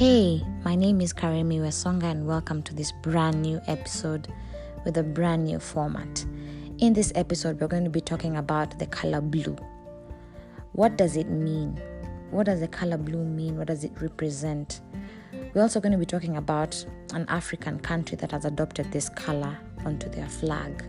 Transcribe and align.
Hey, 0.00 0.42
my 0.64 0.74
name 0.74 1.02
is 1.02 1.12
Karimi 1.12 1.60
Wesonga, 1.60 2.04
and 2.04 2.26
welcome 2.26 2.62
to 2.62 2.74
this 2.74 2.90
brand 2.90 3.42
new 3.42 3.60
episode 3.66 4.32
with 4.82 4.96
a 4.96 5.02
brand 5.02 5.44
new 5.44 5.58
format. 5.58 6.24
In 6.78 6.94
this 6.94 7.12
episode, 7.14 7.60
we're 7.60 7.68
going 7.68 7.84
to 7.84 7.90
be 7.90 8.00
talking 8.00 8.38
about 8.38 8.78
the 8.78 8.86
color 8.86 9.20
blue. 9.20 9.58
What 10.72 10.96
does 10.96 11.18
it 11.18 11.28
mean? 11.28 11.78
What 12.30 12.46
does 12.46 12.60
the 12.60 12.68
color 12.68 12.96
blue 12.96 13.22
mean? 13.22 13.58
What 13.58 13.66
does 13.66 13.84
it 13.84 13.92
represent? 14.00 14.80
We're 15.52 15.60
also 15.60 15.80
going 15.80 15.92
to 15.92 15.98
be 15.98 16.06
talking 16.06 16.38
about 16.38 16.82
an 17.12 17.26
African 17.28 17.78
country 17.78 18.16
that 18.16 18.30
has 18.30 18.46
adopted 18.46 18.90
this 18.92 19.10
color 19.10 19.54
onto 19.84 20.08
their 20.08 20.30
flag. 20.30 20.82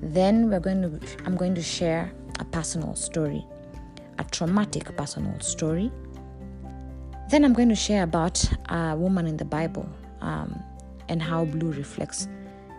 Then 0.00 0.48
we're 0.48 0.60
going 0.60 0.80
to 0.80 1.26
I'm 1.26 1.36
going 1.36 1.54
to 1.54 1.62
share 1.62 2.10
a 2.40 2.46
personal 2.46 2.94
story, 2.94 3.44
a 4.18 4.24
traumatic 4.24 4.96
personal 4.96 5.38
story. 5.40 5.92
Then 7.28 7.44
I'm 7.44 7.52
going 7.52 7.68
to 7.70 7.74
share 7.74 8.04
about 8.04 8.44
a 8.68 8.94
woman 8.96 9.26
in 9.26 9.36
the 9.36 9.44
Bible 9.44 9.88
um, 10.20 10.62
and 11.08 11.20
how 11.20 11.44
blue 11.44 11.72
reflects 11.72 12.28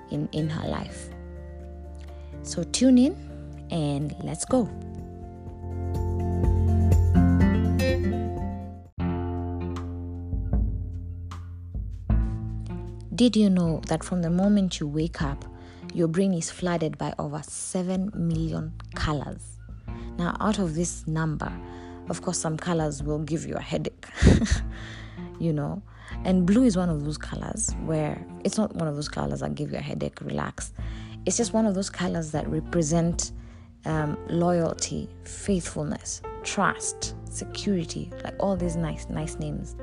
in, 0.09 0.29
in 0.31 0.49
her 0.49 0.67
life. 0.67 1.09
So 2.43 2.63
tune 2.63 2.97
in 2.97 3.15
and 3.71 4.15
let's 4.23 4.45
go. 4.45 4.69
Did 13.13 13.35
you 13.35 13.49
know 13.49 13.81
that 13.87 14.03
from 14.03 14.21
the 14.21 14.29
moment 14.29 14.79
you 14.79 14.87
wake 14.87 15.21
up, 15.23 15.43
your 15.93 16.07
brain 16.07 16.33
is 16.33 16.51
flooded 16.51 16.97
by 16.97 17.13
over 17.17 17.41
7 17.43 18.11
million 18.13 18.73
colors? 18.93 19.57
Now, 20.17 20.37
out 20.39 20.59
of 20.59 20.75
this 20.75 21.05
number, 21.07 21.51
of 22.09 22.21
course, 22.21 22.39
some 22.39 22.57
colors 22.57 23.03
will 23.03 23.19
give 23.19 23.45
you 23.45 23.55
a 23.55 23.61
headache, 23.61 24.05
you 25.39 25.53
know. 25.53 25.81
And 26.23 26.45
blue 26.45 26.63
is 26.63 26.77
one 26.77 26.89
of 26.89 27.03
those 27.03 27.17
colors 27.17 27.75
where 27.85 28.25
it's 28.43 28.57
not 28.57 28.75
one 28.75 28.87
of 28.87 28.95
those 28.95 29.09
colors 29.09 29.41
that 29.41 29.55
give 29.55 29.71
you 29.71 29.77
a 29.77 29.81
headache, 29.81 30.19
relax. 30.21 30.73
It's 31.25 31.37
just 31.37 31.53
one 31.53 31.65
of 31.65 31.75
those 31.75 31.89
colors 31.89 32.31
that 32.31 32.47
represent 32.47 33.31
um, 33.85 34.17
loyalty, 34.29 35.09
faithfulness, 35.23 36.21
trust, 36.43 37.15
security, 37.29 38.09
like 38.23 38.35
all 38.39 38.55
these 38.55 38.75
nice, 38.75 39.07
nice 39.09 39.35
names. 39.35 39.75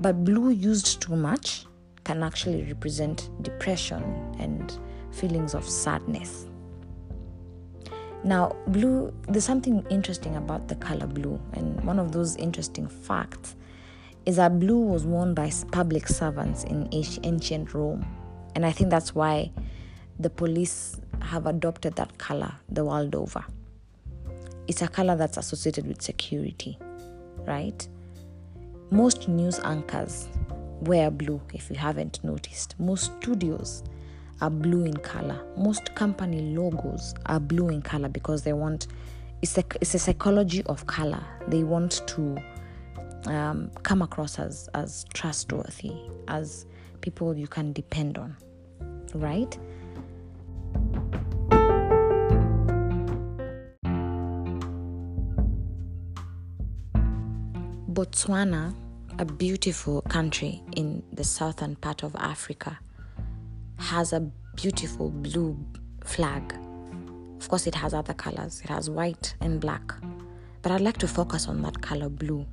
But 0.00 0.24
blue 0.24 0.50
used 0.50 1.00
too 1.00 1.16
much 1.16 1.66
can 2.04 2.22
actually 2.22 2.62
represent 2.64 3.30
depression 3.42 4.02
and 4.38 4.78
feelings 5.10 5.54
of 5.54 5.68
sadness. 5.68 6.48
Now, 8.24 8.56
blue, 8.68 9.12
there's 9.28 9.44
something 9.44 9.84
interesting 9.90 10.36
about 10.36 10.66
the 10.68 10.76
color 10.76 11.06
blue, 11.06 11.38
and 11.52 11.78
one 11.84 11.98
of 11.98 12.12
those 12.12 12.36
interesting 12.36 12.88
facts 12.88 13.54
is 14.24 14.36
that 14.36 14.58
blue 14.58 14.80
was 14.80 15.04
worn 15.04 15.34
by 15.34 15.52
public 15.70 16.08
servants 16.08 16.64
in 16.64 16.88
ancient 16.92 17.74
Rome. 17.74 18.06
And 18.54 18.64
I 18.64 18.72
think 18.72 18.88
that's 18.88 19.14
why 19.14 19.52
the 20.18 20.30
police 20.30 20.98
have 21.20 21.46
adopted 21.46 21.96
that 21.96 22.16
color 22.16 22.54
the 22.70 22.84
world 22.84 23.14
over. 23.14 23.44
It's 24.66 24.80
a 24.80 24.88
color 24.88 25.16
that's 25.16 25.36
associated 25.36 25.86
with 25.86 26.00
security, 26.00 26.78
right? 27.46 27.86
Most 28.90 29.28
news 29.28 29.58
anchors 29.60 30.28
wear 30.80 31.10
blue 31.10 31.42
if 31.52 31.68
you 31.68 31.76
haven't 31.76 32.24
noticed. 32.24 32.74
Most 32.80 33.12
studios 33.20 33.82
are 34.40 34.50
blue 34.50 34.84
in 34.84 34.96
color. 34.96 35.40
Most 35.56 35.94
company 35.94 36.54
logos 36.56 37.14
are 37.26 37.40
blue 37.40 37.68
in 37.68 37.82
color 37.82 38.08
because 38.08 38.42
they 38.42 38.52
want 38.52 38.86
it's 39.42 39.58
a, 39.58 39.64
it's 39.80 39.94
a 39.94 39.98
psychology 39.98 40.62
of 40.66 40.86
color. 40.86 41.22
They 41.48 41.64
want 41.64 42.02
to 42.06 42.38
um, 43.26 43.70
come 43.82 44.02
across 44.02 44.38
as 44.38 44.68
as 44.74 45.04
trustworthy, 45.12 45.92
as 46.28 46.66
people 47.00 47.36
you 47.36 47.46
can 47.46 47.72
depend 47.72 48.18
on, 48.18 48.36
right? 49.14 49.58
Botswana, 57.92 58.74
a 59.20 59.24
beautiful 59.24 60.02
country 60.02 60.62
in 60.74 61.02
the 61.12 61.22
southern 61.22 61.76
part 61.76 62.02
of 62.02 62.16
Africa, 62.16 62.78
has 63.84 64.14
a 64.14 64.20
beautiful 64.56 65.10
blue 65.10 65.58
flag. 66.04 66.54
Of 67.38 67.48
course, 67.48 67.66
it 67.66 67.74
has 67.74 67.92
other 67.92 68.14
colors, 68.14 68.62
it 68.64 68.70
has 68.70 68.88
white 68.88 69.34
and 69.42 69.60
black, 69.60 69.92
but 70.62 70.72
I'd 70.72 70.80
like 70.80 70.96
to 70.98 71.06
focus 71.08 71.48
on 71.48 71.60
that 71.62 71.82
color 71.82 72.08
blue. 72.08 72.46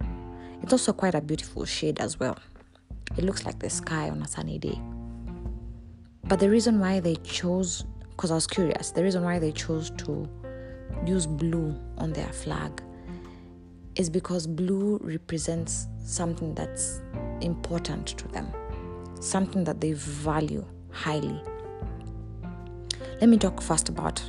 It's 0.62 0.74
also 0.74 0.92
quite 0.92 1.16
a 1.16 1.22
beautiful 1.22 1.64
shade 1.64 2.02
as 2.02 2.19
well. 2.19 2.38
It 3.18 3.24
looks 3.24 3.46
like 3.46 3.59
the 3.59 3.69
sky 3.69 4.09
on 4.09 4.22
a 4.22 4.28
sunny 4.28 4.59
day. 4.59 4.80
But 6.25 6.42
the 6.42 6.50
reason 6.50 6.80
why 6.81 7.00
they 7.00 7.16
chose, 7.16 7.86
because 8.09 8.31
I 8.31 8.36
was 8.36 8.46
curious, 8.48 8.92
the 8.92 9.02
reason 9.02 9.24
why 9.24 9.40
they 9.40 9.53
chose 9.53 9.90
to 10.00 10.30
use 11.06 11.25
blue 11.25 11.80
on 11.98 12.12
their 12.12 12.31
flag 12.34 12.84
is 13.96 14.09
because 14.09 14.48
blue 14.48 15.00
represents 15.02 15.88
something 16.03 16.53
that's 16.56 17.00
important 17.40 18.08
to 18.18 18.28
them, 18.28 18.52
something 19.22 19.63
that 19.63 19.80
they 19.80 19.94
value 19.94 20.66
highly. 20.91 21.41
Let 23.19 23.29
me 23.29 23.38
talk 23.38 23.62
first 23.62 23.90
about 23.90 24.22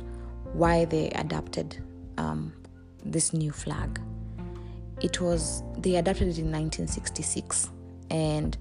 why 0.53 0.85
they 0.85 1.09
adapted 1.09 1.83
um, 2.17 2.53
this 3.03 3.33
new 3.33 3.51
flag. 3.51 3.99
It 5.01 5.19
was 5.19 5.63
they 5.77 5.95
adapted 5.95 6.27
it 6.27 6.37
in 6.37 6.51
1966, 6.51 7.69
and 8.09 8.57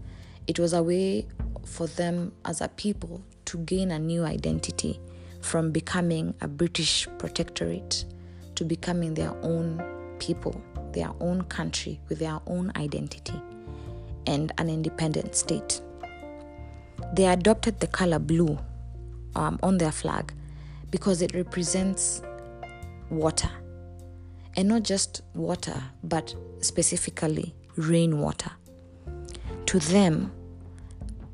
it 0.47 0.59
was 0.59 0.73
a 0.73 0.83
way 0.83 1.27
for 1.65 1.87
them 1.87 2.33
as 2.45 2.61
a 2.61 2.69
people 2.69 3.23
to 3.45 3.59
gain 3.59 3.91
a 3.91 3.99
new 3.99 4.25
identity 4.25 4.99
from 5.41 5.71
becoming 5.71 6.35
a 6.41 6.49
British 6.49 7.07
protectorate 7.19 8.05
to 8.55 8.65
becoming 8.65 9.15
their 9.15 9.35
own 9.43 9.83
people, 10.19 10.61
their 10.93 11.11
own 11.21 11.43
country 11.43 12.01
with 12.09 12.19
their 12.19 12.41
own 12.47 12.73
identity, 12.77 13.41
and 14.27 14.53
an 14.59 14.69
independent 14.69 15.35
state. 15.35 15.81
They 17.15 17.27
adopted 17.27 17.81
the 17.81 17.87
color 17.87 18.19
blue 18.19 18.59
um, 19.35 19.59
on 19.63 19.79
their 19.79 19.93
flag 19.93 20.33
because 20.91 21.23
it 21.23 21.35
represents 21.35 22.23
water. 23.11 23.51
And 24.57 24.69
not 24.69 24.83
just 24.83 25.23
water, 25.35 25.83
but 26.05 26.35
specifically 26.61 27.55
rainwater. 27.77 28.51
To 29.67 29.79
them, 29.79 30.31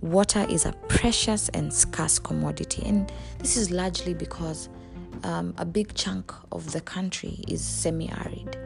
water 0.01 0.47
is 0.49 0.65
a 0.65 0.73
precious 0.89 1.49
and 1.51 1.73
scarce 1.73 2.19
commodity. 2.19 2.83
And 2.87 3.11
this 3.39 3.57
is 3.57 3.71
largely 3.71 4.15
because 4.15 4.69
um, 5.25 5.55
a 5.59 5.65
big 5.65 5.95
chunk 5.95 6.33
of 6.53 6.71
the 6.73 6.81
country 6.81 7.41
is 7.49 7.65
semi 7.65 8.09
arid. 8.11 8.57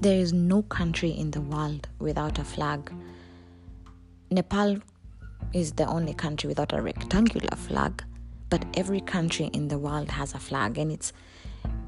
There 0.00 0.20
is 0.20 0.32
no 0.32 0.62
country 0.62 1.10
in 1.10 1.32
the 1.32 1.40
world 1.40 1.88
without 1.98 2.38
a 2.38 2.44
flag. 2.44 2.92
Nepal 4.30 4.78
is 5.52 5.72
the 5.72 5.86
only 5.86 6.14
country 6.14 6.46
without 6.46 6.72
a 6.72 6.80
rectangular 6.80 7.56
flag, 7.56 8.04
but 8.48 8.64
every 8.74 9.00
country 9.00 9.46
in 9.46 9.66
the 9.66 9.76
world 9.76 10.08
has 10.08 10.34
a 10.34 10.38
flag 10.38 10.78
and 10.78 10.92
it's 10.92 11.12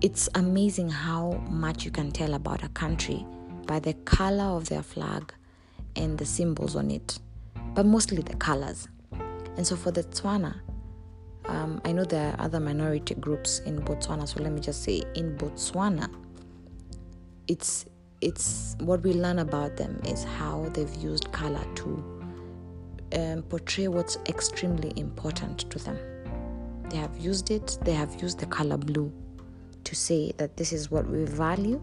it's 0.00 0.28
amazing 0.34 0.88
how 0.88 1.40
much 1.48 1.84
you 1.84 1.92
can 1.92 2.10
tell 2.10 2.34
about 2.34 2.64
a 2.64 2.68
country 2.70 3.24
by 3.68 3.78
the 3.78 3.94
color 3.94 4.56
of 4.56 4.68
their 4.68 4.82
flag 4.82 5.32
and 5.94 6.18
the 6.18 6.26
symbols 6.26 6.74
on 6.74 6.90
it, 6.90 7.20
but 7.74 7.86
mostly 7.86 8.22
the 8.22 8.34
colors. 8.34 8.88
And 9.56 9.64
so 9.64 9.76
for 9.76 9.92
the 9.92 10.02
Tswana, 10.02 10.56
um, 11.44 11.80
I 11.84 11.92
know 11.92 12.04
there 12.04 12.32
are 12.32 12.40
other 12.44 12.58
minority 12.58 13.14
groups 13.14 13.60
in 13.60 13.78
Botswana, 13.82 14.26
so 14.26 14.42
let 14.42 14.50
me 14.50 14.60
just 14.60 14.82
say 14.82 15.02
in 15.14 15.36
Botswana, 15.36 16.12
it's 17.46 17.84
it's 18.20 18.76
what 18.80 19.02
we 19.02 19.12
learn 19.12 19.38
about 19.38 19.76
them 19.76 20.00
is 20.04 20.24
how 20.24 20.68
they've 20.74 20.94
used 20.96 21.30
color 21.32 21.64
to 21.76 22.20
um, 23.12 23.42
portray 23.42 23.88
what's 23.88 24.18
extremely 24.28 24.92
important 24.96 25.70
to 25.70 25.78
them. 25.78 25.98
They 26.90 26.96
have 26.98 27.16
used 27.18 27.50
it, 27.50 27.78
they 27.82 27.94
have 27.94 28.20
used 28.20 28.38
the 28.38 28.46
color 28.46 28.76
blue 28.76 29.12
to 29.84 29.94
say 29.94 30.32
that 30.36 30.56
this 30.56 30.72
is 30.72 30.90
what 30.90 31.06
we 31.08 31.24
value 31.24 31.80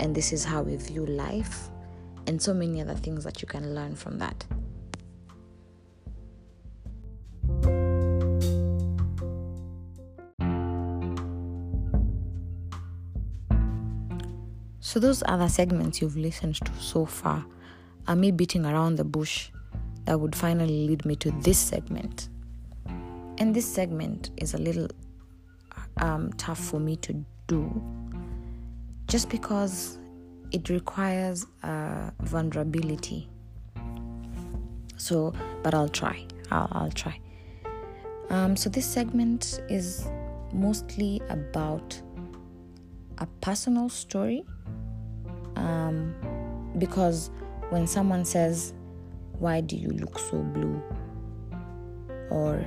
and 0.00 0.14
this 0.14 0.32
is 0.32 0.44
how 0.44 0.62
we 0.62 0.76
view 0.76 1.06
life, 1.06 1.70
and 2.26 2.40
so 2.40 2.52
many 2.52 2.80
other 2.80 2.94
things 2.94 3.22
that 3.24 3.40
you 3.40 3.48
can 3.48 3.74
learn 3.74 3.94
from 3.94 4.18
that. 4.18 4.44
So, 14.94 15.00
those 15.00 15.24
other 15.26 15.48
segments 15.48 16.00
you've 16.00 16.16
listened 16.16 16.54
to 16.64 16.72
so 16.78 17.04
far 17.04 17.44
are 18.06 18.14
me 18.14 18.30
beating 18.30 18.64
around 18.64 18.94
the 18.94 19.02
bush 19.02 19.50
that 20.04 20.20
would 20.20 20.36
finally 20.36 20.86
lead 20.86 21.04
me 21.04 21.16
to 21.16 21.32
this 21.40 21.58
segment. 21.58 22.28
And 23.38 23.52
this 23.52 23.66
segment 23.66 24.30
is 24.36 24.54
a 24.54 24.58
little 24.58 24.86
um, 25.96 26.32
tough 26.34 26.60
for 26.60 26.78
me 26.78 26.94
to 26.98 27.24
do 27.48 27.82
just 29.08 29.30
because 29.30 29.98
it 30.52 30.68
requires 30.68 31.44
uh, 31.64 32.12
vulnerability. 32.20 33.28
So, 34.96 35.32
but 35.64 35.74
I'll 35.74 35.88
try. 35.88 36.24
I'll, 36.52 36.68
I'll 36.70 36.92
try. 36.92 37.18
Um, 38.30 38.56
so, 38.56 38.70
this 38.70 38.86
segment 38.86 39.60
is 39.68 40.06
mostly 40.52 41.20
about 41.30 42.00
a 43.18 43.26
personal 43.40 43.88
story 43.88 44.44
um, 45.56 46.14
because 46.78 47.30
when 47.70 47.86
someone 47.86 48.24
says, 48.24 48.74
Why 49.38 49.60
do 49.60 49.76
you 49.76 49.88
look 49.88 50.18
so 50.18 50.42
blue? 50.42 50.82
or 52.30 52.64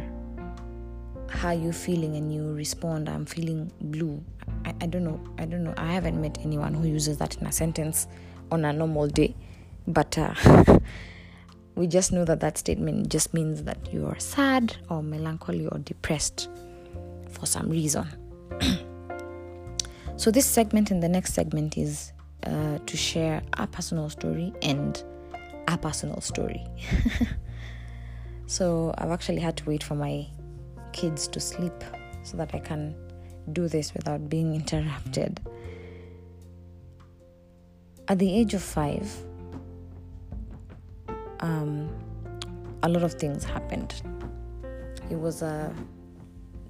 how 1.30 1.50
are 1.50 1.54
you 1.54 1.72
feeling? 1.74 2.16
and 2.16 2.34
you 2.34 2.54
respond 2.54 3.10
i'm 3.10 3.26
feeling 3.26 3.72
blue 3.82 4.24
I, 4.66 4.74
I 4.82 4.86
don't 4.86 5.04
know 5.04 5.20
i 5.38 5.46
don't 5.46 5.64
know. 5.64 5.74
I 5.76 5.92
haven't 5.92 6.22
met 6.22 6.38
anyone 6.42 6.74
who 6.74 6.88
uses 6.88 7.18
that 7.18 7.36
in 7.38 7.48
a 7.48 7.52
sentence 7.52 8.08
on 8.52 8.64
a 8.66 8.72
normal 8.72 9.08
day 9.08 9.36
but 9.88 10.18
uh, 10.18 10.34
we 11.76 11.88
just 11.88 12.12
know 12.12 12.26
that 12.26 12.42
that 12.42 12.58
statement 12.58 13.10
just 13.10 13.34
means 13.34 13.64
that 13.64 13.94
you 13.94 14.06
are 14.06 14.20
sad 14.20 14.76
or 14.90 15.02
melancholy 15.02 15.68
or 15.68 15.78
depressed 15.80 16.50
for 17.30 17.46
some 17.46 17.70
reason. 17.70 18.08
So 20.18 20.32
this 20.32 20.48
segment 20.48 20.90
and 20.90 21.04
the 21.04 21.08
next 21.08 21.36
segment 21.36 21.78
is 21.78 22.12
uh, 22.44 22.78
to 22.86 22.98
share 22.98 23.42
a 23.58 23.68
personal 23.68 24.10
story 24.10 24.54
and 24.62 25.04
a 25.68 25.78
personal 25.78 26.22
story 26.22 26.66
so 28.46 28.94
i've 28.98 29.12
actually 29.12 29.40
had 29.40 29.58
to 29.58 29.66
wait 29.66 29.84
for 29.84 29.96
my 29.96 30.26
kids 30.94 31.28
to 31.28 31.40
sleep 31.40 31.84
so 32.24 32.36
that 32.36 32.54
I 32.54 32.60
can 32.60 32.96
do 33.54 33.68
this 33.68 33.94
without 33.94 34.30
being 34.30 34.54
interrupted. 34.54 35.40
At 38.10 38.20
the 38.20 38.30
age 38.36 38.54
of 38.54 38.62
five, 38.62 39.10
um, 41.40 41.90
a 42.84 42.90
lot 42.90 43.04
of 43.04 43.14
things 43.14 43.44
happened. 43.44 44.02
It 45.10 45.20
was 45.20 45.42
a 45.42 45.74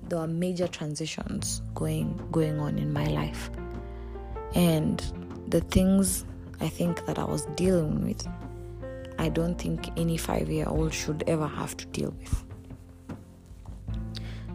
there 0.09 0.19
were 0.19 0.27
major 0.27 0.67
transitions 0.67 1.61
going 1.73 2.15
going 2.31 2.59
on 2.59 2.77
in 2.77 2.93
my 2.93 3.05
life, 3.05 3.49
and 4.55 5.01
the 5.47 5.61
things 5.61 6.25
I 6.59 6.67
think 6.67 7.05
that 7.05 7.19
I 7.19 7.23
was 7.23 7.45
dealing 7.55 8.05
with, 8.05 8.27
I 9.19 9.29
don't 9.29 9.55
think 9.55 9.89
any 9.97 10.17
five 10.17 10.49
year 10.49 10.65
old 10.67 10.93
should 10.93 11.23
ever 11.27 11.47
have 11.47 11.75
to 11.77 11.85
deal 11.87 12.13
with. 12.19 12.43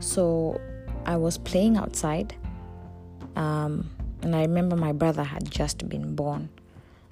So 0.00 0.60
I 1.06 1.16
was 1.16 1.38
playing 1.38 1.76
outside, 1.76 2.34
um, 3.36 3.88
and 4.22 4.34
I 4.36 4.42
remember 4.42 4.76
my 4.76 4.92
brother 4.92 5.22
had 5.22 5.50
just 5.50 5.88
been 5.88 6.14
born. 6.14 6.48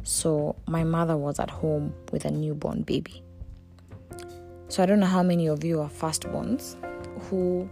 So 0.03 0.57
my 0.67 0.85
mother 0.85 1.17
was 1.17 1.39
at 1.39 1.51
home 1.51 1.95
with 2.13 2.25
a 2.25 2.31
newborn 2.31 2.83
baby. 2.83 3.23
So 4.69 4.83
I 4.83 4.87
don't 4.87 5.01
know 5.01 5.07
how 5.07 5.23
many 5.23 5.49
of 5.49 5.65
you 5.65 5.81
are 5.81 5.89
firstborns 5.89 6.77
who, 7.25 7.69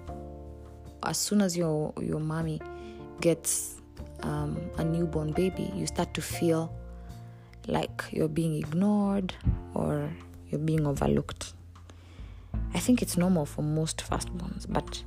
as 1.04 1.16
soon 1.16 1.40
as 1.40 1.56
your 1.56 1.92
your 2.00 2.20
mommy 2.20 2.60
gets 3.20 3.77
um, 4.22 4.58
a 4.76 4.84
newborn 4.84 5.32
baby, 5.32 5.70
you 5.74 5.86
start 5.86 6.14
to 6.14 6.22
feel 6.22 6.72
like 7.66 8.02
you're 8.10 8.28
being 8.28 8.54
ignored 8.54 9.34
or 9.74 10.10
you're 10.48 10.60
being 10.60 10.86
overlooked. 10.86 11.52
I 12.74 12.78
think 12.78 13.02
it's 13.02 13.16
normal 13.16 13.46
for 13.46 13.62
most 13.62 13.98
firstborns, 13.98 14.66
but 14.68 15.02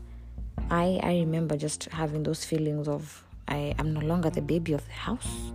I 0.69 0.99
I 1.03 1.13
remember 1.19 1.57
just 1.57 1.85
having 1.85 2.23
those 2.23 2.45
feelings 2.45 2.87
of 2.87 3.23
I 3.47 3.75
am 3.77 3.93
no 3.93 4.01
longer 4.01 4.29
the 4.29 4.41
baby 4.41 4.73
of 4.73 4.85
the 4.85 4.93
house 4.93 5.51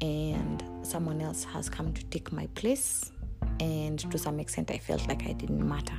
and 0.00 0.62
someone 0.82 1.20
else 1.20 1.44
has 1.44 1.68
come 1.68 1.92
to 1.92 2.04
take 2.06 2.32
my 2.32 2.46
place 2.48 3.12
and 3.58 3.98
to 4.10 4.18
some 4.18 4.40
extent 4.40 4.70
I 4.70 4.78
felt 4.78 5.06
like 5.08 5.26
I 5.26 5.32
didn't 5.32 5.66
matter. 5.66 5.96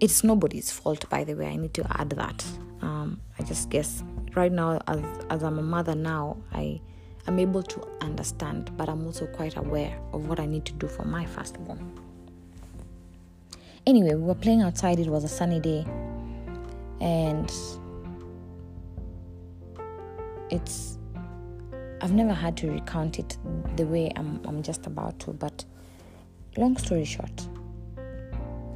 It's 0.00 0.22
nobody's 0.22 0.70
fault 0.70 1.08
by 1.10 1.24
the 1.24 1.34
way, 1.34 1.46
I 1.46 1.56
need 1.56 1.74
to 1.74 1.86
add 2.00 2.10
that. 2.10 2.44
Um, 2.82 3.20
I 3.38 3.42
just 3.42 3.70
guess 3.70 4.04
right 4.36 4.52
now 4.52 4.80
as 4.86 5.00
as 5.30 5.42
I'm 5.42 5.58
a 5.58 5.62
mother 5.62 5.94
now, 5.94 6.36
I 6.52 6.80
am 7.26 7.38
able 7.38 7.62
to 7.62 7.86
understand, 8.00 8.76
but 8.76 8.88
I'm 8.88 9.04
also 9.06 9.26
quite 9.26 9.56
aware 9.56 9.98
of 10.12 10.28
what 10.28 10.40
I 10.40 10.46
need 10.46 10.64
to 10.66 10.72
do 10.72 10.88
for 10.88 11.04
my 11.04 11.26
firstborn. 11.26 11.92
Anyway, 13.86 14.14
we 14.14 14.22
were 14.22 14.34
playing 14.34 14.62
outside, 14.62 14.98
it 14.98 15.08
was 15.08 15.24
a 15.24 15.28
sunny 15.28 15.60
day 15.60 15.86
and 17.00 17.52
it's 20.50 20.98
I've 22.00 22.12
never 22.12 22.32
had 22.32 22.56
to 22.58 22.70
recount 22.70 23.18
it 23.18 23.36
the 23.76 23.84
way 23.84 24.12
I'm, 24.14 24.40
I'm 24.44 24.62
just 24.62 24.86
about 24.86 25.18
to, 25.20 25.32
but 25.32 25.64
long 26.56 26.76
story 26.76 27.04
short, 27.04 27.48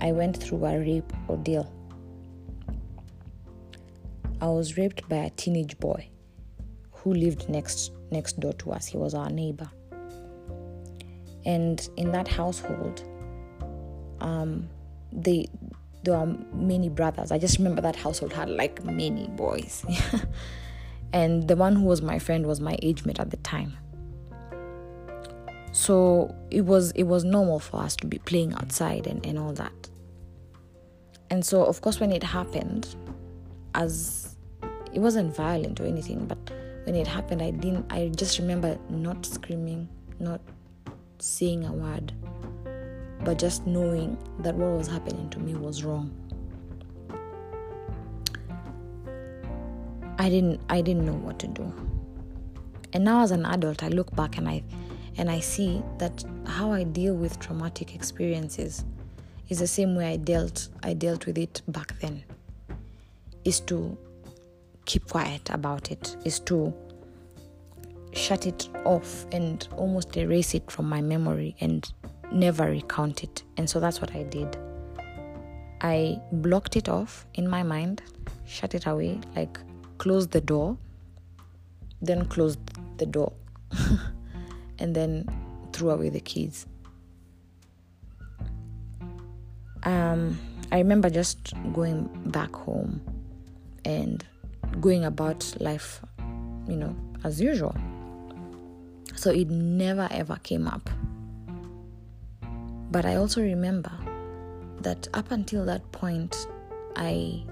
I 0.00 0.10
went 0.10 0.36
through 0.36 0.64
a 0.64 0.78
rape 0.78 1.12
ordeal. 1.28 1.72
I 4.42 4.46
was 4.48 4.76
raped 4.76 5.08
by 5.08 5.18
a 5.18 5.30
teenage 5.30 5.78
boy 5.78 6.08
who 6.90 7.14
lived 7.14 7.48
next 7.48 7.92
next 8.10 8.40
door 8.40 8.52
to 8.54 8.72
us. 8.72 8.86
He 8.86 8.96
was 8.96 9.14
our 9.14 9.30
neighbor. 9.30 9.70
And 11.46 11.88
in 11.96 12.10
that 12.10 12.26
household, 12.26 13.04
um, 14.20 14.68
they 15.12 15.46
there 16.02 16.16
are 16.16 16.26
many 16.52 16.88
brothers. 16.88 17.30
I 17.30 17.38
just 17.38 17.58
remember 17.58 17.80
that 17.82 17.94
household 17.94 18.32
had 18.32 18.50
like 18.50 18.84
many 18.84 19.28
boys. 19.28 19.86
and 21.12 21.46
the 21.46 21.54
one 21.54 21.76
who 21.76 21.84
was 21.84 22.02
my 22.02 22.18
friend 22.18 22.44
was 22.44 22.60
my 22.60 22.76
age 22.82 23.04
mate 23.04 23.20
at 23.20 23.30
the 23.30 23.36
time. 23.38 23.76
So 25.70 26.34
it 26.50 26.62
was 26.62 26.90
it 26.92 27.04
was 27.04 27.22
normal 27.22 27.60
for 27.60 27.80
us 27.80 27.94
to 27.96 28.08
be 28.08 28.18
playing 28.18 28.54
outside 28.54 29.06
and, 29.06 29.24
and 29.24 29.38
all 29.38 29.52
that. 29.52 29.88
And 31.30 31.46
so 31.46 31.64
of 31.64 31.80
course 31.80 32.00
when 32.00 32.10
it 32.10 32.24
happened, 32.24 32.96
as 33.76 34.21
it 34.92 35.00
wasn't 35.00 35.34
violent 35.34 35.80
or 35.80 35.84
anything, 35.86 36.26
but 36.26 36.38
when 36.84 36.94
it 36.94 37.06
happened 37.06 37.42
I 37.42 37.50
didn't 37.50 37.92
I 37.92 38.08
just 38.08 38.38
remember 38.38 38.78
not 38.88 39.24
screaming, 39.24 39.88
not 40.18 40.40
saying 41.18 41.64
a 41.64 41.72
word 41.72 42.12
but 43.24 43.38
just 43.38 43.66
knowing 43.66 44.18
that 44.40 44.54
what 44.54 44.76
was 44.76 44.88
happening 44.88 45.28
to 45.30 45.38
me 45.38 45.54
was 45.54 45.84
wrong. 45.84 46.10
I 50.18 50.28
didn't 50.28 50.60
I 50.68 50.80
didn't 50.80 51.04
know 51.04 51.14
what 51.14 51.38
to 51.40 51.48
do. 51.48 51.72
And 52.92 53.04
now 53.04 53.22
as 53.22 53.30
an 53.30 53.46
adult 53.46 53.82
I 53.82 53.88
look 53.88 54.14
back 54.14 54.38
and 54.38 54.48
I 54.48 54.62
and 55.16 55.30
I 55.30 55.40
see 55.40 55.82
that 55.98 56.24
how 56.46 56.72
I 56.72 56.84
deal 56.84 57.14
with 57.14 57.38
traumatic 57.38 57.94
experiences 57.94 58.84
is 59.48 59.58
the 59.58 59.66
same 59.66 59.94
way 59.94 60.06
I 60.12 60.16
dealt 60.16 60.68
I 60.82 60.94
dealt 60.94 61.26
with 61.26 61.38
it 61.38 61.62
back 61.68 61.98
then. 62.00 62.22
Is 63.44 63.60
to 63.60 63.96
keep 64.84 65.08
quiet 65.08 65.50
about 65.50 65.90
it, 65.90 66.16
is 66.24 66.40
to 66.40 66.72
shut 68.12 68.46
it 68.46 68.68
off 68.84 69.26
and 69.32 69.66
almost 69.76 70.16
erase 70.16 70.54
it 70.54 70.70
from 70.70 70.88
my 70.88 71.00
memory 71.00 71.56
and 71.60 71.90
never 72.30 72.66
recount 72.68 73.22
it. 73.22 73.42
And 73.56 73.68
so 73.68 73.80
that's 73.80 74.00
what 74.00 74.14
I 74.14 74.22
did. 74.24 74.56
I 75.80 76.20
blocked 76.30 76.76
it 76.76 76.88
off 76.88 77.26
in 77.34 77.48
my 77.48 77.62
mind, 77.62 78.02
shut 78.46 78.74
it 78.74 78.86
away, 78.86 79.20
like 79.34 79.58
closed 79.98 80.30
the 80.30 80.40
door, 80.40 80.76
then 82.00 82.26
closed 82.26 82.60
the 82.98 83.06
door, 83.06 83.32
and 84.78 84.94
then 84.94 85.28
threw 85.72 85.90
away 85.90 86.08
the 86.08 86.20
keys. 86.20 86.66
Um, 89.84 90.38
I 90.70 90.78
remember 90.78 91.10
just 91.10 91.52
going 91.72 92.08
back 92.26 92.54
home 92.54 93.00
and 93.84 94.24
going 94.80 95.04
about 95.04 95.54
life, 95.60 96.00
you 96.68 96.76
know, 96.76 96.96
as 97.24 97.40
usual. 97.40 97.76
So 99.14 99.30
it 99.30 99.48
never 99.50 100.08
ever 100.10 100.36
came 100.42 100.66
up 100.66 100.88
but 102.92 103.06
I 103.06 103.16
also 103.16 103.40
remember 103.40 103.90
that 104.82 105.08
up 105.14 105.30
until 105.30 105.64
that 105.64 105.90
point, 105.92 106.46
I 106.94 107.42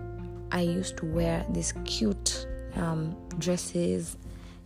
I 0.53 0.61
used 0.61 0.99
to 0.99 1.07
wear 1.07 1.47
these 1.49 1.73
cute 1.87 2.47
um, 2.75 3.17
dresses, 3.39 4.19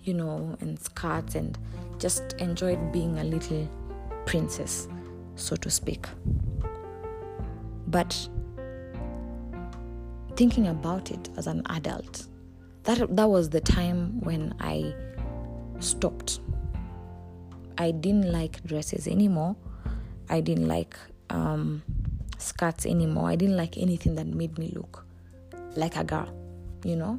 you 0.03 0.15
know, 0.15 0.57
and 0.61 0.79
skirts, 0.81 1.37
and 1.37 1.57
just 1.99 2.33
enjoyed 2.41 2.93
being 2.93 3.21
a 3.21 3.25
little 3.25 3.69
princess, 4.27 4.89
so 5.37 5.55
to 5.55 5.71
speak. 5.71 6.09
But 7.87 8.29
thinking 10.35 10.67
about 10.67 11.13
it 11.13 11.29
as 11.37 11.47
an 11.47 11.63
adult, 11.71 12.27
that 12.85 13.17
that 13.17 13.29
was 13.29 13.50
the 13.50 13.61
time 13.61 14.21
when 14.21 14.55
I 14.61 14.95
stopped. 15.81 16.41
I 17.76 17.91
didn't 17.91 18.31
like 18.31 18.62
dresses 18.64 19.09
anymore. 19.09 19.57
I 20.29 20.41
didn't 20.41 20.69
like 20.69 20.97
um, 21.31 21.83
skirts 22.38 22.87
anymore. 22.87 23.29
I 23.29 23.37
didn't 23.37 23.57
like 23.57 23.76
anything 23.76 24.14
that 24.14 24.26
made 24.26 24.57
me 24.59 24.73
look 24.75 25.05
like 25.76 25.97
a 25.97 26.05
girl. 26.05 26.33
you 26.85 26.97
know. 26.97 27.19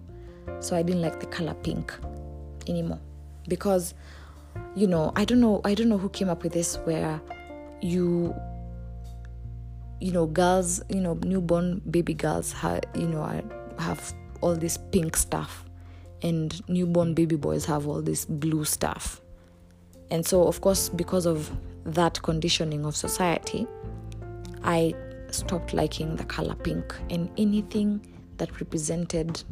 So 0.59 0.75
I 0.75 0.83
didn't 0.83 1.01
like 1.01 1.19
the 1.19 1.25
color 1.25 1.55
pink 1.55 1.93
anymore 2.67 2.99
because 3.47 3.93
you 4.75 4.87
know, 4.87 5.11
I 5.15 5.25
don't 5.25 5.41
know 5.41 5.61
I 5.65 5.73
don't 5.73 5.89
know 5.89 5.97
who 5.97 6.09
came 6.09 6.29
up 6.29 6.43
with 6.43 6.53
this 6.53 6.77
where 6.85 7.19
you 7.81 8.33
you 9.99 10.11
know 10.11 10.25
girls 10.25 10.81
you 10.89 10.99
know 10.99 11.13
newborn 11.23 11.81
baby 11.89 12.13
girls 12.13 12.51
have 12.51 12.81
you 12.93 13.07
know 13.07 13.23
have 13.79 14.13
all 14.41 14.55
this 14.55 14.77
pink 14.77 15.15
stuff. 15.15 15.65
And 16.21 16.67
newborn 16.69 17.13
baby 17.13 17.35
boys 17.35 17.65
have 17.65 17.87
all 17.87 18.01
this 18.01 18.25
blue 18.25 18.65
stuff. 18.65 19.21
And 20.11 20.25
so 20.25 20.47
of 20.47 20.61
course 20.61 20.89
because 20.89 21.25
of 21.25 21.51
that 21.85 22.19
conditioning 22.23 22.83
of 22.83 22.95
society 22.95 23.67
i 24.63 24.91
stopped 25.29 25.71
liking 25.73 26.15
the 26.15 26.23
color 26.23 26.55
pink 26.55 26.95
and 27.11 27.29
anything 27.37 28.01
that 28.37 28.59
represented 28.59 29.43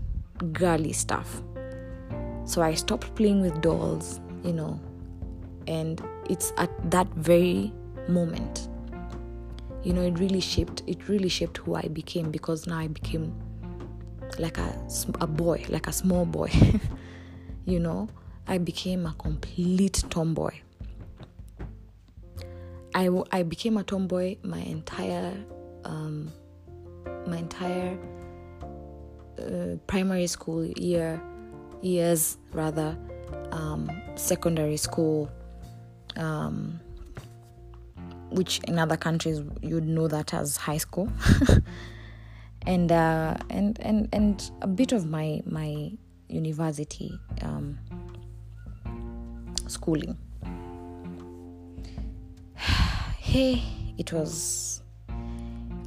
girly 0.51 0.93
stuff. 0.93 1.41
So 2.45 2.61
i 2.61 2.73
stopped 2.73 3.13
playing 3.15 3.41
with 3.41 3.61
dolls 3.61 4.19
you 4.43 4.53
know 4.53 4.79
and 5.67 6.01
it's 6.29 6.51
at 6.57 6.69
that 6.91 7.07
very 7.15 7.71
moment 8.07 8.67
you 9.83 9.93
know 9.93 10.01
it 10.01 10.19
really 10.19 10.41
shaped 10.41 10.83
it 10.87 11.07
really 11.07 11.29
shaped 11.29 11.57
who 11.57 11.75
i 11.75 11.81
became 11.83 12.31
because 12.31 12.67
now 12.67 12.77
i 12.77 12.87
became 12.87 13.33
like 14.39 14.57
a, 14.57 14.87
a 15.21 15.27
boy 15.27 15.65
like 15.69 15.87
a 15.87 15.93
small 15.93 16.25
boy. 16.25 16.51
You 17.65 17.79
know 17.79 18.09
i 18.47 18.57
became 18.57 19.05
a 19.05 19.13
complete 19.13 20.03
tomboy. 20.09 20.51
I, 22.95 23.09
I 23.31 23.43
became 23.43 23.77
a 23.77 23.83
tomboy 23.83 24.37
my 24.43 24.59
entire 24.59 25.33
um, 25.83 26.31
my 27.25 27.37
entire 27.37 27.97
uh, 29.39 29.77
primary 29.87 30.27
school 30.27 30.65
year 30.65 31.21
years 31.81 32.37
rather 32.51 32.95
um, 33.51 33.89
secondary 34.15 34.77
school 34.77 35.31
um, 36.15 36.79
which 38.29 38.59
in 38.67 38.77
other 38.77 38.97
countries 38.97 39.41
you'd 39.61 39.87
know 39.87 40.07
that 40.07 40.33
as 40.33 40.57
high 40.57 40.77
school 40.77 41.09
and 42.65 42.91
uh, 42.91 43.35
and 43.49 43.79
and 43.81 44.09
and 44.13 44.51
a 44.61 44.67
bit 44.67 44.91
of 44.91 45.05
my 45.09 45.41
my 45.45 45.91
university 46.29 47.19
um, 47.41 47.77
schooling. 49.67 50.17
Hey 53.19 53.63
it 53.97 54.11
was 54.13 54.81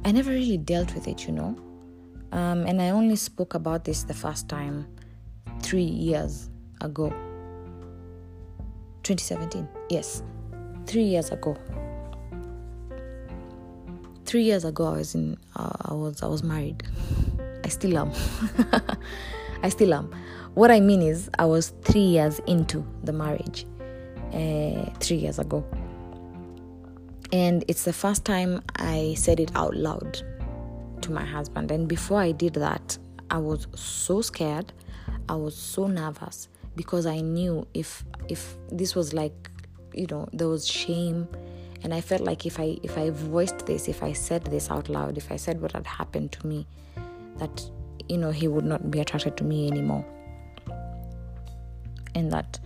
i 0.05 0.11
never 0.11 0.31
really 0.31 0.57
dealt 0.57 0.93
with 0.93 1.07
it 1.07 1.27
you 1.27 1.33
know? 1.33 1.55
Um, 2.31 2.65
and 2.65 2.81
i 2.81 2.89
only 2.89 3.15
spoke 3.15 3.53
about 3.53 3.85
this 3.85 4.03
the 4.03 4.13
first 4.13 4.49
time 4.49 4.85
three 5.61 5.81
years 5.83 6.49
ago. 6.81 7.09
2017 9.03 9.67
yes. 9.89 10.23
Three 10.85 11.03
years 11.03 11.29
ago 11.31 11.55
three 14.27 14.43
years 14.43 14.65
ago 14.65 14.85
I 14.85 14.97
was 14.97 15.15
in 15.15 15.37
uh, 15.55 15.71
I 15.81 15.93
was 15.93 16.21
I 16.21 16.27
was 16.27 16.43
married. 16.43 16.83
I 17.63 17.69
still 17.69 17.97
am. 17.97 18.11
I 19.63 19.69
still 19.69 19.93
am. 19.93 20.13
What 20.53 20.69
I 20.69 20.79
mean 20.79 21.01
is 21.01 21.29
I 21.39 21.45
was 21.45 21.73
three 21.83 22.01
years 22.01 22.39
into 22.47 22.85
the 23.03 23.13
marriage, 23.13 23.65
uh, 24.33 24.91
three 24.99 25.17
years 25.17 25.39
ago, 25.39 25.65
and 27.31 27.63
it's 27.67 27.83
the 27.83 27.93
first 27.93 28.25
time 28.25 28.61
I 28.75 29.15
said 29.17 29.39
it 29.39 29.51
out 29.55 29.75
loud 29.75 30.21
to 31.01 31.11
my 31.11 31.25
husband. 31.25 31.71
And 31.71 31.87
before 31.87 32.19
I 32.19 32.31
did 32.31 32.53
that, 32.55 32.97
I 33.31 33.37
was 33.37 33.67
so 33.75 34.21
scared. 34.21 34.73
I 35.29 35.35
was 35.35 35.55
so 35.55 35.87
nervous 35.87 36.49
because 36.75 37.05
I 37.05 37.21
knew 37.21 37.65
if 37.73 38.03
if 38.27 38.57
this 38.71 38.95
was 38.95 39.13
like, 39.13 39.49
you 39.93 40.07
know, 40.07 40.27
there 40.33 40.47
was 40.47 40.67
shame 40.67 41.27
and 41.83 41.93
i 41.93 42.01
felt 42.01 42.21
like 42.21 42.45
if 42.45 42.59
i 42.59 42.77
if 42.83 42.97
i 42.97 43.09
voiced 43.09 43.65
this 43.65 43.87
if 43.87 44.03
i 44.03 44.11
said 44.13 44.43
this 44.45 44.69
out 44.71 44.89
loud 44.89 45.17
if 45.17 45.31
i 45.31 45.35
said 45.35 45.61
what 45.61 45.71
had 45.71 45.85
happened 45.85 46.31
to 46.31 46.45
me 46.47 46.65
that 47.37 47.69
you 48.09 48.17
know 48.17 48.31
he 48.31 48.47
would 48.47 48.65
not 48.65 48.89
be 48.89 48.99
attracted 48.99 49.37
to 49.37 49.43
me 49.43 49.67
anymore. 49.67 50.05
And 52.15 52.31
that 52.31 52.59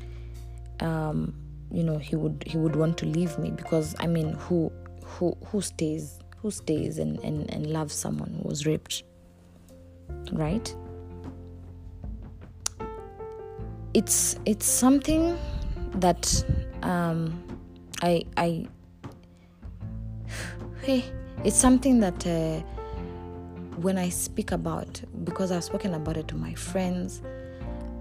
um 0.79 1.35
you 1.71 1.83
know 1.83 1.97
he 1.97 2.15
would 2.15 2.43
he 2.45 2.57
would 2.57 2.75
want 2.75 2.97
to 2.97 3.05
leave 3.05 3.37
me 3.37 3.51
because 3.51 3.95
i 3.99 4.07
mean 4.07 4.33
who 4.33 4.71
who 5.03 5.35
who 5.45 5.61
stays 5.61 6.19
who 6.37 6.51
stays 6.51 6.97
and 6.97 7.19
and, 7.19 7.49
and 7.53 7.67
loves 7.67 7.93
someone 7.93 8.39
who 8.41 8.49
was 8.49 8.65
raped 8.65 9.03
right? 10.31 10.75
It's 13.93 14.37
it's 14.45 14.65
something 14.65 15.37
that 15.95 16.43
um 16.83 17.43
i 18.01 18.23
i 18.37 18.65
hey, 20.81 21.03
it's 21.43 21.57
something 21.57 21.99
that 21.99 22.25
uh, 22.25 22.59
when 23.77 23.97
I 23.97 24.09
speak 24.09 24.51
about, 24.51 25.01
because 25.23 25.51
I've 25.51 25.63
spoken 25.63 25.93
about 25.93 26.17
it 26.17 26.27
to 26.29 26.35
my 26.35 26.53
friends, 26.55 27.21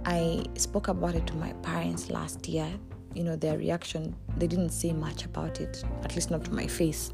I 0.06 0.44
spoke 0.56 0.88
about 0.88 1.14
it 1.14 1.26
to 1.26 1.36
my 1.36 1.52
parents 1.62 2.10
last 2.10 2.48
year. 2.48 2.68
You 3.14 3.24
know, 3.24 3.36
their 3.36 3.58
reaction, 3.58 4.14
they 4.38 4.46
didn't 4.46 4.70
say 4.70 4.92
much 4.92 5.24
about 5.24 5.60
it, 5.60 5.84
at 6.04 6.14
least 6.14 6.30
not 6.30 6.44
to 6.44 6.52
my 6.52 6.66
face. 6.66 7.12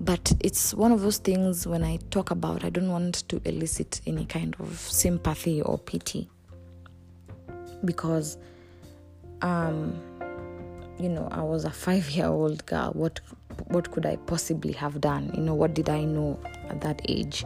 But 0.00 0.32
it's 0.40 0.74
one 0.74 0.92
of 0.92 1.02
those 1.02 1.18
things 1.18 1.66
when 1.66 1.84
I 1.84 1.98
talk 2.10 2.30
about, 2.30 2.64
I 2.64 2.70
don't 2.70 2.88
want 2.88 3.28
to 3.28 3.40
elicit 3.44 4.00
any 4.06 4.24
kind 4.24 4.56
of 4.58 4.78
sympathy 4.78 5.62
or 5.62 5.78
pity. 5.78 6.28
Because, 7.84 8.38
um, 9.42 10.00
you 11.00 11.08
know, 11.08 11.28
I 11.30 11.42
was 11.42 11.64
a 11.64 11.70
five 11.70 12.10
year 12.10 12.26
old 12.26 12.66
girl. 12.66 12.90
What 12.92 13.20
what 13.68 13.90
could 13.90 14.04
I 14.04 14.16
possibly 14.16 14.72
have 14.72 15.00
done? 15.00 15.32
You 15.34 15.40
know, 15.40 15.54
what 15.54 15.72
did 15.74 15.88
I 15.88 16.04
know 16.04 16.38
at 16.68 16.82
that 16.82 17.00
age? 17.08 17.44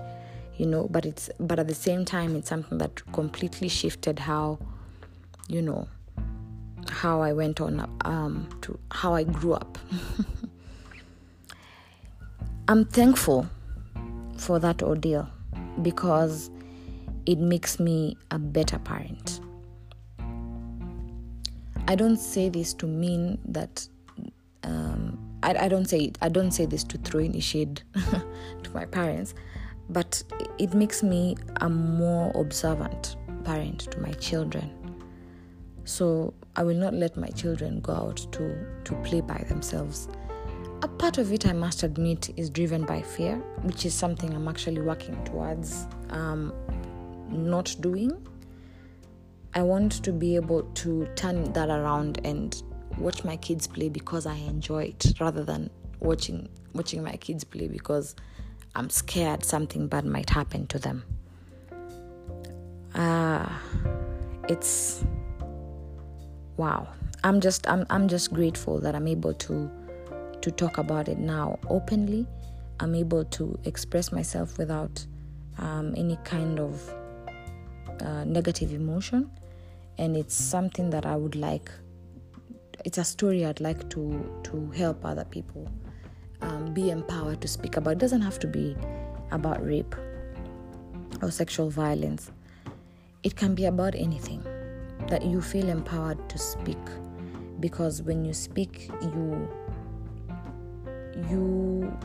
You 0.56 0.66
know, 0.66 0.88
but 0.90 1.06
it's 1.06 1.30
but 1.38 1.58
at 1.60 1.68
the 1.68 1.74
same 1.74 2.04
time, 2.04 2.34
it's 2.34 2.48
something 2.48 2.78
that 2.78 3.00
completely 3.12 3.68
shifted 3.68 4.18
how, 4.18 4.58
you 5.48 5.62
know, 5.62 5.86
how 6.88 7.22
I 7.22 7.32
went 7.32 7.60
on 7.60 7.88
um, 8.04 8.48
to 8.62 8.78
how 8.90 9.14
I 9.14 9.22
grew 9.22 9.52
up. 9.54 9.78
I'm 12.68 12.84
thankful 12.86 13.46
for 14.36 14.58
that 14.58 14.82
ordeal 14.82 15.28
because 15.82 16.50
it 17.26 17.38
makes 17.38 17.78
me 17.78 18.16
a 18.30 18.38
better 18.38 18.78
parent. 18.78 19.40
I 21.86 21.94
don't 21.94 22.16
say 22.16 22.48
this 22.48 22.72
to 22.74 22.86
mean 22.86 23.38
that 23.44 23.86
um, 24.62 25.18
I, 25.42 25.54
I 25.64 25.68
don't 25.68 25.84
say 25.84 26.12
I 26.22 26.28
don't 26.28 26.50
say 26.50 26.66
this 26.66 26.82
to 26.84 26.98
throw 26.98 27.20
any 27.20 27.40
shade 27.40 27.82
to 27.94 28.70
my 28.72 28.86
parents, 28.86 29.34
but 29.90 30.22
it 30.58 30.72
makes 30.74 31.02
me 31.02 31.36
a 31.60 31.68
more 31.68 32.32
observant 32.34 33.16
parent 33.44 33.80
to 33.92 34.00
my 34.00 34.12
children. 34.12 34.70
So 35.84 36.32
I 36.56 36.62
will 36.62 36.76
not 36.76 36.94
let 36.94 37.16
my 37.16 37.28
children 37.28 37.80
go 37.80 37.92
out 37.92 38.16
to 38.32 38.66
to 38.84 38.94
play 39.02 39.20
by 39.20 39.44
themselves. 39.48 40.08
A 40.82 40.88
part 40.88 41.18
of 41.18 41.32
it, 41.32 41.46
I 41.46 41.52
must 41.52 41.82
admit, 41.82 42.30
is 42.36 42.50
driven 42.50 42.84
by 42.84 43.00
fear, 43.00 43.36
which 43.62 43.86
is 43.86 43.94
something 43.94 44.34
I'm 44.34 44.48
actually 44.48 44.82
working 44.82 45.22
towards 45.24 45.86
um, 46.10 46.52
not 47.30 47.74
doing. 47.80 48.26
I 49.54 49.62
want 49.62 49.92
to 50.02 50.12
be 50.12 50.34
able 50.36 50.62
to 50.62 51.06
turn 51.14 51.52
that 51.52 51.68
around 51.68 52.20
and 52.24 52.60
watch 52.98 53.24
my 53.24 53.36
kids 53.36 53.66
play 53.66 53.88
because 53.88 54.26
I 54.26 54.34
enjoy 54.34 54.84
it 54.84 55.14
rather 55.20 55.44
than 55.44 55.70
watching 56.00 56.48
watching 56.72 57.02
my 57.02 57.16
kids 57.16 57.44
play 57.44 57.68
because 57.68 58.16
I'm 58.74 58.90
scared 58.90 59.44
something 59.44 59.86
bad 59.86 60.04
might 60.04 60.28
happen 60.28 60.66
to 60.68 60.78
them. 60.78 61.04
Uh, 62.94 63.48
it's 64.48 65.04
wow. 66.56 66.88
I'm 67.22 67.40
just 67.40 67.68
I'm 67.68 67.86
I'm 67.90 68.08
just 68.08 68.32
grateful 68.32 68.80
that 68.80 68.94
I'm 68.94 69.06
able 69.06 69.34
to 69.34 69.70
to 70.42 70.50
talk 70.50 70.78
about 70.78 71.08
it 71.08 71.18
now 71.18 71.58
openly. 71.68 72.26
I'm 72.80 72.94
able 72.94 73.24
to 73.24 73.58
express 73.64 74.10
myself 74.10 74.58
without 74.58 75.06
um, 75.58 75.94
any 75.96 76.16
kind 76.24 76.58
of 76.58 76.92
uh, 78.00 78.24
negative 78.24 78.72
emotion, 78.72 79.30
and 79.98 80.16
it's 80.16 80.34
something 80.34 80.90
that 80.90 81.06
I 81.06 81.16
would 81.16 81.36
like 81.36 81.70
it's 82.84 82.98
a 82.98 83.04
story 83.04 83.44
I'd 83.44 83.60
like 83.60 83.88
to 83.90 84.02
to 84.44 84.70
help 84.72 85.04
other 85.04 85.24
people 85.24 85.68
um, 86.42 86.74
be 86.74 86.90
empowered 86.90 87.40
to 87.40 87.48
speak 87.48 87.76
about. 87.76 87.92
It 87.92 87.98
doesn't 87.98 88.20
have 88.20 88.38
to 88.40 88.46
be 88.46 88.76
about 89.30 89.64
rape 89.64 89.94
or 91.22 91.30
sexual 91.30 91.70
violence. 91.70 92.30
It 93.22 93.36
can 93.36 93.54
be 93.54 93.64
about 93.64 93.94
anything 93.94 94.44
that 95.08 95.24
you 95.24 95.40
feel 95.40 95.68
empowered 95.68 96.28
to 96.28 96.38
speak, 96.38 96.78
because 97.60 98.02
when 98.02 98.24
you 98.24 98.34
speak, 98.34 98.90
you 99.00 99.48
you 101.30 101.96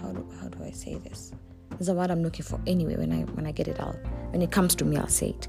how 0.00 0.12
do, 0.12 0.26
how 0.40 0.48
do 0.48 0.62
I 0.64 0.70
say 0.70 0.96
this? 0.96 1.32
There's 1.70 1.88
a 1.88 1.94
word 1.94 2.10
I'm 2.10 2.22
looking 2.22 2.44
for. 2.44 2.60
Anyway, 2.66 2.96
when 2.96 3.12
I 3.12 3.22
when 3.34 3.46
I 3.46 3.52
get 3.52 3.66
it, 3.66 3.80
I'll 3.80 3.98
when 4.30 4.40
it 4.40 4.52
comes 4.52 4.76
to 4.76 4.84
me, 4.84 4.96
I'll 4.98 5.08
say 5.08 5.30
it. 5.30 5.48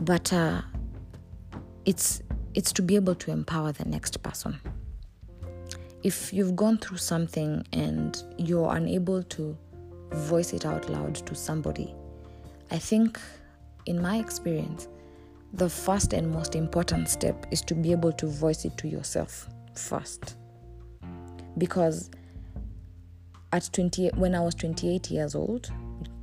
But 0.00 0.32
uh, 0.32 0.62
it's 1.84 2.22
it's 2.54 2.72
to 2.72 2.82
be 2.82 2.96
able 2.96 3.14
to 3.16 3.30
empower 3.30 3.72
the 3.72 3.84
next 3.84 4.22
person. 4.22 4.58
If 6.02 6.32
you've 6.32 6.56
gone 6.56 6.78
through 6.78 6.96
something 6.96 7.64
and 7.72 8.22
you're 8.38 8.74
unable 8.74 9.22
to 9.22 9.56
voice 10.12 10.52
it 10.52 10.64
out 10.64 10.88
loud 10.88 11.14
to 11.14 11.34
somebody, 11.34 11.94
I 12.70 12.78
think, 12.78 13.20
in 13.86 14.00
my 14.00 14.16
experience, 14.18 14.88
the 15.52 15.68
first 15.68 16.12
and 16.12 16.30
most 16.30 16.54
important 16.54 17.08
step 17.08 17.46
is 17.50 17.60
to 17.62 17.74
be 17.74 17.92
able 17.92 18.12
to 18.12 18.26
voice 18.26 18.64
it 18.64 18.76
to 18.78 18.88
yourself 18.88 19.48
first. 19.74 20.36
Because 21.58 22.10
at 23.52 23.68
20 23.72 24.10
when 24.14 24.34
I 24.34 24.40
was 24.40 24.54
28 24.54 25.10
years 25.10 25.34
old, 25.34 25.70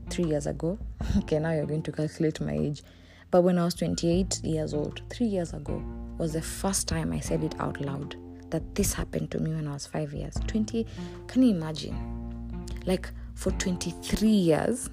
3 0.09 0.25
years 0.25 0.47
ago, 0.47 0.79
okay, 1.17 1.37
now 1.39 1.51
you're 1.51 1.65
going 1.65 1.83
to 1.83 1.91
calculate 1.91 2.41
my 2.41 2.53
age. 2.53 2.81
But 3.29 3.41
when 3.41 3.57
I 3.57 3.65
was 3.65 3.73
28 3.75 4.43
years 4.43 4.73
old, 4.73 5.01
3 5.09 5.25
years 5.25 5.53
ago, 5.53 5.83
was 6.17 6.33
the 6.33 6.41
first 6.41 6.87
time 6.87 7.11
I 7.11 7.19
said 7.19 7.43
it 7.43 7.59
out 7.59 7.79
loud 7.81 8.15
that 8.49 8.75
this 8.75 8.93
happened 8.93 9.29
to 9.31 9.39
me 9.39 9.53
when 9.53 9.67
I 9.67 9.73
was 9.73 9.85
5 9.85 10.13
years. 10.13 10.35
20 10.47 10.85
Can 11.27 11.43
you 11.43 11.53
imagine? 11.53 11.95
Like 12.85 13.11
for 13.35 13.51
23 13.51 14.29
years, 14.29 14.89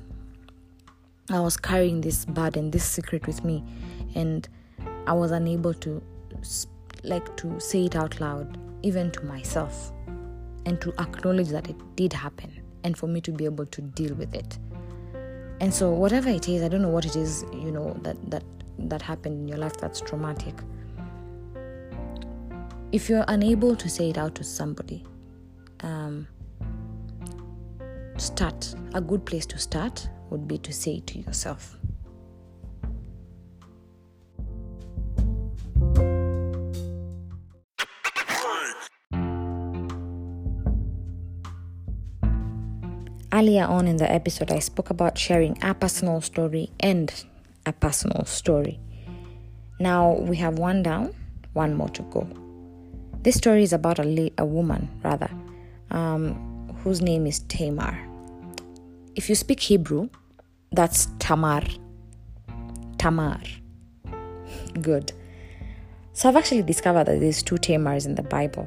I 1.31 1.41
was 1.41 1.57
carrying 1.57 2.01
this 2.01 2.25
burden, 2.27 2.71
this 2.71 2.85
secret 2.85 3.27
with 3.27 3.45
me, 3.45 3.65
and 4.15 4.47
I 5.07 5.13
was 5.13 5.31
unable 5.31 5.73
to 5.73 6.03
like 7.03 7.37
to 7.37 7.59
say 7.61 7.87
it 7.87 7.97
out 7.97 8.21
loud, 8.21 8.59
even 8.83 9.11
to 9.13 9.25
myself, 9.25 9.93
and 10.67 10.81
to 10.81 10.93
acknowledge 10.99 11.49
that 11.49 11.69
it 11.69 11.77
did 11.97 12.13
happen, 12.13 12.51
and 12.83 12.97
for 12.97 13.07
me 13.07 13.21
to 13.23 13.33
be 13.33 13.45
able 13.45 13.67
to 13.67 13.81
deal 13.81 14.15
with 14.15 14.35
it. 14.35 14.59
And 15.61 15.73
so, 15.73 15.91
whatever 15.91 16.29
it 16.29 16.49
is, 16.49 16.63
I 16.63 16.69
don't 16.69 16.83
know 16.83 16.89
what 16.89 17.07
it 17.07 17.17
is, 17.17 17.45
you 17.53 17.71
know, 17.71 17.97
that 18.03 18.17
that 18.31 18.45
that 18.79 19.03
happened 19.03 19.41
in 19.41 19.49
your 19.49 19.59
life 19.59 19.77
that's 19.77 20.01
traumatic. 20.01 20.55
If 22.93 23.09
you're 23.09 23.25
unable 23.29 23.75
to 23.77 23.89
say 23.89 24.11
it 24.11 24.19
out 24.19 24.35
to 24.37 24.45
somebody, 24.45 25.05
um, 25.81 26.29
start. 28.17 28.75
A 28.95 29.01
good 29.01 29.25
place 29.25 29.47
to 29.47 29.59
start 29.59 30.09
would 30.31 30.47
be 30.47 30.59
to 30.59 30.73
say 30.73 30.97
it 30.97 31.07
to 31.09 31.19
yourself. 31.19 31.77
Earlier 43.45 43.67
on 43.67 43.87
in 43.87 43.99
the 43.99 44.11
episode, 44.11 44.51
I 44.51 44.59
spoke 44.59 44.89
about 44.89 45.19
sharing 45.19 45.63
a 45.63 45.75
personal 45.75 46.23
story 46.23 46.71
and 46.81 47.13
a 47.67 47.75
personal 47.75 48.25
story. 48.25 48.81
Now 49.79 50.15
we 50.15 50.39
have 50.39 50.59
one 50.59 50.83
down, 50.83 51.15
one 51.53 51.75
more 51.75 51.91
to 51.91 52.01
go. 52.05 52.27
This 53.23 53.35
story 53.35 53.63
is 53.63 53.75
about 53.75 53.99
a, 53.99 54.31
a 54.39 54.47
woman, 54.47 54.89
rather, 55.05 55.29
um, 55.91 56.75
whose 56.83 57.03
name 57.03 57.27
is 57.27 57.41
Tamar. 57.41 57.99
If 59.15 59.29
you 59.29 59.35
speak 59.35 59.61
Hebrew, 59.61 60.09
that's 60.73 61.09
Tamar. 61.19 61.65
Tamar. 62.97 63.43
Good. 64.81 65.13
So 66.15 66.31
I've 66.31 66.37
actually 66.37 66.63
discovered 66.63 67.09
that 67.09 67.21
there's 67.21 67.43
two 67.43 67.57
Tamars 67.57 68.07
in 68.07 68.15
the 68.15 68.23
Bible. 68.23 68.67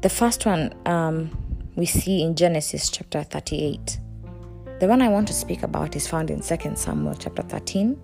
The 0.00 0.08
first 0.08 0.44
one, 0.44 0.74
um, 0.86 1.30
we 1.80 1.86
see 1.86 2.20
in 2.20 2.34
Genesis 2.36 2.90
chapter 2.90 3.22
38. 3.22 4.00
The 4.80 4.86
one 4.86 5.00
I 5.00 5.08
want 5.08 5.26
to 5.28 5.32
speak 5.32 5.62
about 5.62 5.96
is 5.96 6.06
found 6.06 6.30
in 6.30 6.42
2 6.42 6.76
Samuel 6.76 7.14
chapter 7.14 7.40
13, 7.40 7.98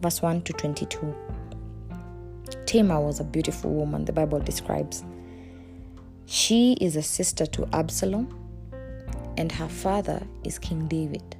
verse 0.00 0.22
1 0.22 0.40
to 0.40 0.54
22. 0.54 1.14
Tamar 2.64 2.98
was 2.98 3.20
a 3.20 3.24
beautiful 3.24 3.72
woman, 3.72 4.06
the 4.06 4.12
Bible 4.14 4.40
describes. 4.40 5.04
She 6.24 6.78
is 6.80 6.96
a 6.96 7.02
sister 7.02 7.44
to 7.44 7.68
Absalom, 7.74 8.34
and 9.36 9.52
her 9.52 9.68
father 9.68 10.26
is 10.42 10.58
King 10.58 10.88
David. 10.88 11.36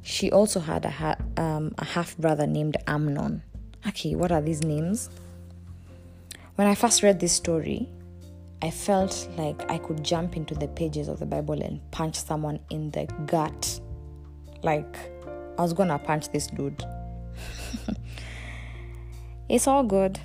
She 0.00 0.32
also 0.32 0.60
had 0.60 0.86
a, 0.86 0.90
ha- 0.90 1.18
um, 1.36 1.74
a 1.76 1.84
half 1.84 2.16
brother 2.16 2.46
named 2.46 2.78
Amnon. 2.86 3.42
Okay, 3.86 4.14
what 4.14 4.32
are 4.32 4.40
these 4.40 4.62
names? 4.62 5.10
When 6.54 6.66
I 6.66 6.74
first 6.74 7.02
read 7.02 7.20
this 7.20 7.34
story, 7.34 7.90
I 8.64 8.70
felt 8.70 9.28
like 9.36 9.70
I 9.70 9.76
could 9.76 10.02
jump 10.02 10.38
into 10.38 10.54
the 10.54 10.68
pages 10.68 11.08
of 11.08 11.18
the 11.18 11.26
Bible 11.26 11.60
and 11.60 11.82
punch 11.90 12.16
someone 12.16 12.60
in 12.70 12.90
the 12.92 13.04
gut. 13.26 13.78
Like, 14.62 14.96
I 15.58 15.62
was 15.62 15.74
gonna 15.74 15.98
punch 15.98 16.30
this 16.30 16.46
dude. 16.46 16.82
it's 19.50 19.66
all 19.66 19.84
good. 19.84 20.18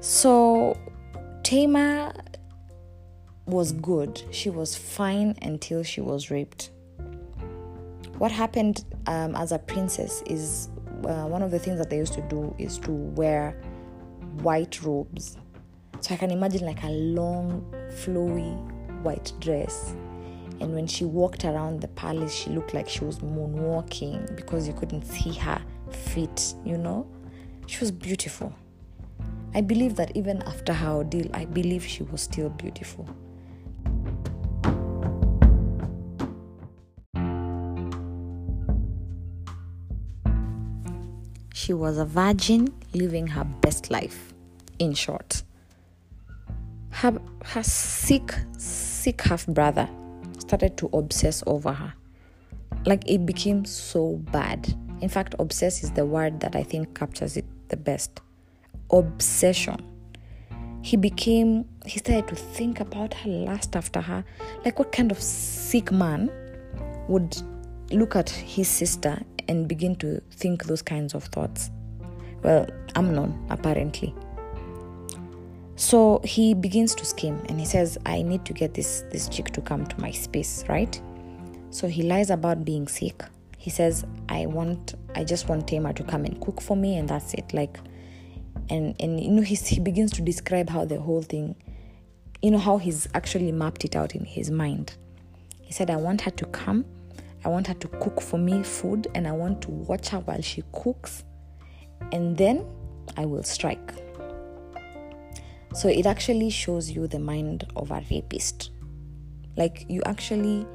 So, 0.00 0.78
Tamar 1.44 2.12
was 3.46 3.72
good. 3.72 4.22
She 4.30 4.50
was 4.50 4.76
fine 4.76 5.34
until 5.40 5.82
she 5.82 6.02
was 6.02 6.30
raped. 6.30 6.72
What 8.18 8.30
happened 8.30 8.84
um, 9.06 9.34
as 9.34 9.50
a 9.50 9.58
princess 9.58 10.22
is 10.26 10.68
uh, 11.06 11.24
one 11.24 11.40
of 11.40 11.50
the 11.50 11.58
things 11.58 11.78
that 11.78 11.88
they 11.88 11.96
used 11.96 12.12
to 12.12 12.28
do 12.28 12.54
is 12.58 12.76
to 12.80 12.90
wear 12.92 13.58
white 14.42 14.82
robes 14.82 15.38
so 16.00 16.14
I 16.14 16.16
can 16.16 16.30
imagine 16.30 16.66
like 16.66 16.82
a 16.84 16.90
long, 16.90 17.64
flowy 17.90 18.56
white 19.02 19.32
dress. 19.40 19.94
And 20.60 20.74
when 20.74 20.86
she 20.86 21.04
walked 21.04 21.44
around 21.44 21.80
the 21.80 21.88
palace, 21.88 22.34
she 22.34 22.50
looked 22.50 22.74
like 22.74 22.88
she 22.88 23.04
was 23.04 23.18
moonwalking 23.18 24.36
because 24.36 24.66
you 24.66 24.74
couldn't 24.74 25.04
see 25.04 25.32
her 25.34 25.60
feet, 25.90 26.54
you 26.64 26.78
know? 26.78 27.06
She 27.66 27.80
was 27.80 27.90
beautiful. 27.90 28.54
I 29.54 29.60
believe 29.60 29.96
that 29.96 30.16
even 30.16 30.42
after 30.42 30.72
her 30.72 30.90
ordeal, 30.90 31.28
I 31.34 31.44
believe 31.44 31.84
she 31.84 32.02
was 32.04 32.22
still 32.22 32.50
beautiful. 32.50 33.08
She 41.52 41.72
was 41.72 41.98
a 41.98 42.04
virgin 42.04 42.72
living 42.94 43.26
her 43.28 43.44
best 43.44 43.90
life, 43.90 44.32
in 44.78 44.94
short 44.94 45.42
her, 46.96 47.18
her 47.44 47.62
sick, 47.62 48.34
sick 48.56 49.20
half 49.20 49.46
brother 49.46 49.86
started 50.38 50.78
to 50.78 50.88
obsess 50.94 51.42
over 51.46 51.72
her. 51.72 51.92
Like 52.86 53.04
it 53.06 53.26
became 53.26 53.66
so 53.66 54.16
bad. 54.32 54.74
In 55.02 55.10
fact, 55.10 55.34
obsess 55.38 55.84
is 55.84 55.90
the 55.90 56.06
word 56.06 56.40
that 56.40 56.56
I 56.56 56.62
think 56.62 56.98
captures 56.98 57.36
it 57.36 57.44
the 57.68 57.76
best. 57.76 58.20
Obsession. 58.90 59.76
He 60.80 60.96
became, 60.96 61.66
he 61.84 61.98
started 61.98 62.28
to 62.28 62.34
think 62.34 62.80
about 62.80 63.12
her 63.12 63.30
last 63.30 63.76
after 63.76 64.00
her. 64.00 64.24
Like, 64.64 64.78
what 64.78 64.92
kind 64.92 65.10
of 65.10 65.20
sick 65.20 65.92
man 65.92 66.30
would 67.08 67.36
look 67.90 68.16
at 68.16 68.30
his 68.30 68.68
sister 68.68 69.20
and 69.48 69.68
begin 69.68 69.96
to 69.96 70.22
think 70.30 70.64
those 70.64 70.80
kinds 70.82 71.12
of 71.12 71.24
thoughts? 71.24 71.70
Well, 72.42 72.66
Amnon, 72.94 73.46
apparently. 73.50 74.14
So 75.76 76.22
he 76.24 76.54
begins 76.54 76.94
to 76.94 77.04
scheme 77.04 77.40
and 77.48 77.60
he 77.60 77.66
says, 77.66 77.98
I 78.06 78.22
need 78.22 78.46
to 78.46 78.54
get 78.54 78.72
this, 78.72 79.04
this 79.12 79.28
chick 79.28 79.50
to 79.52 79.60
come 79.60 79.86
to 79.86 80.00
my 80.00 80.10
space, 80.10 80.64
right? 80.68 81.00
So 81.70 81.86
he 81.86 82.02
lies 82.02 82.30
about 82.30 82.64
being 82.64 82.88
sick. 82.88 83.22
He 83.58 83.68
says, 83.68 84.06
I 84.30 84.46
want, 84.46 84.94
I 85.14 85.22
just 85.24 85.48
want 85.48 85.68
Tamar 85.68 85.92
to 85.92 86.02
come 86.04 86.24
and 86.24 86.40
cook 86.40 86.62
for 86.62 86.76
me, 86.76 86.96
and 86.96 87.08
that's 87.08 87.34
it. 87.34 87.52
Like, 87.52 87.78
and 88.70 88.94
and 89.00 89.20
you 89.20 89.30
know, 89.30 89.42
he's, 89.42 89.66
he 89.66 89.80
begins 89.80 90.12
to 90.12 90.22
describe 90.22 90.70
how 90.70 90.84
the 90.84 91.00
whole 91.00 91.20
thing, 91.20 91.56
you 92.40 92.52
know, 92.52 92.58
how 92.58 92.78
he's 92.78 93.08
actually 93.12 93.52
mapped 93.52 93.84
it 93.84 93.96
out 93.96 94.14
in 94.14 94.24
his 94.24 94.50
mind. 94.50 94.96
He 95.60 95.72
said, 95.72 95.90
I 95.90 95.96
want 95.96 96.20
her 96.22 96.30
to 96.30 96.46
come, 96.46 96.84
I 97.44 97.48
want 97.48 97.66
her 97.66 97.74
to 97.74 97.88
cook 97.88 98.20
for 98.20 98.38
me 98.38 98.62
food, 98.62 99.08
and 99.14 99.26
I 99.26 99.32
want 99.32 99.62
to 99.62 99.70
watch 99.70 100.08
her 100.08 100.20
while 100.20 100.40
she 100.40 100.62
cooks, 100.72 101.24
and 102.12 102.36
then 102.36 102.64
I 103.16 103.26
will 103.26 103.42
strike. 103.42 103.92
So 105.76 105.88
it 105.90 106.06
actually 106.06 106.48
shows 106.48 106.90
you 106.90 107.06
the 107.06 107.18
mind 107.18 107.66
of 107.76 107.90
a 107.90 108.02
rapist. 108.10 108.70
Like 109.56 109.84
you 109.90 110.02
actually, 110.06 110.66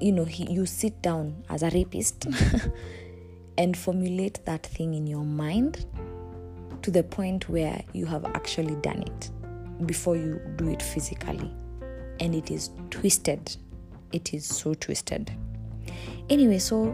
you 0.00 0.10
know, 0.10 0.24
he, 0.24 0.50
you 0.50 0.64
sit 0.64 1.02
down 1.02 1.44
as 1.50 1.62
a 1.62 1.68
rapist 1.68 2.28
and 3.58 3.76
formulate 3.76 4.42
that 4.46 4.64
thing 4.64 4.94
in 4.94 5.06
your 5.06 5.24
mind 5.24 5.84
to 6.80 6.90
the 6.90 7.02
point 7.02 7.50
where 7.50 7.82
you 7.92 8.06
have 8.06 8.24
actually 8.24 8.74
done 8.76 9.02
it 9.02 9.30
before 9.84 10.16
you 10.16 10.40
do 10.56 10.70
it 10.70 10.80
physically. 10.80 11.52
And 12.20 12.34
it 12.34 12.50
is 12.50 12.70
twisted. 12.88 13.54
It 14.12 14.32
is 14.32 14.46
so 14.46 14.72
twisted. 14.72 15.30
Anyway, 16.30 16.58
so 16.58 16.86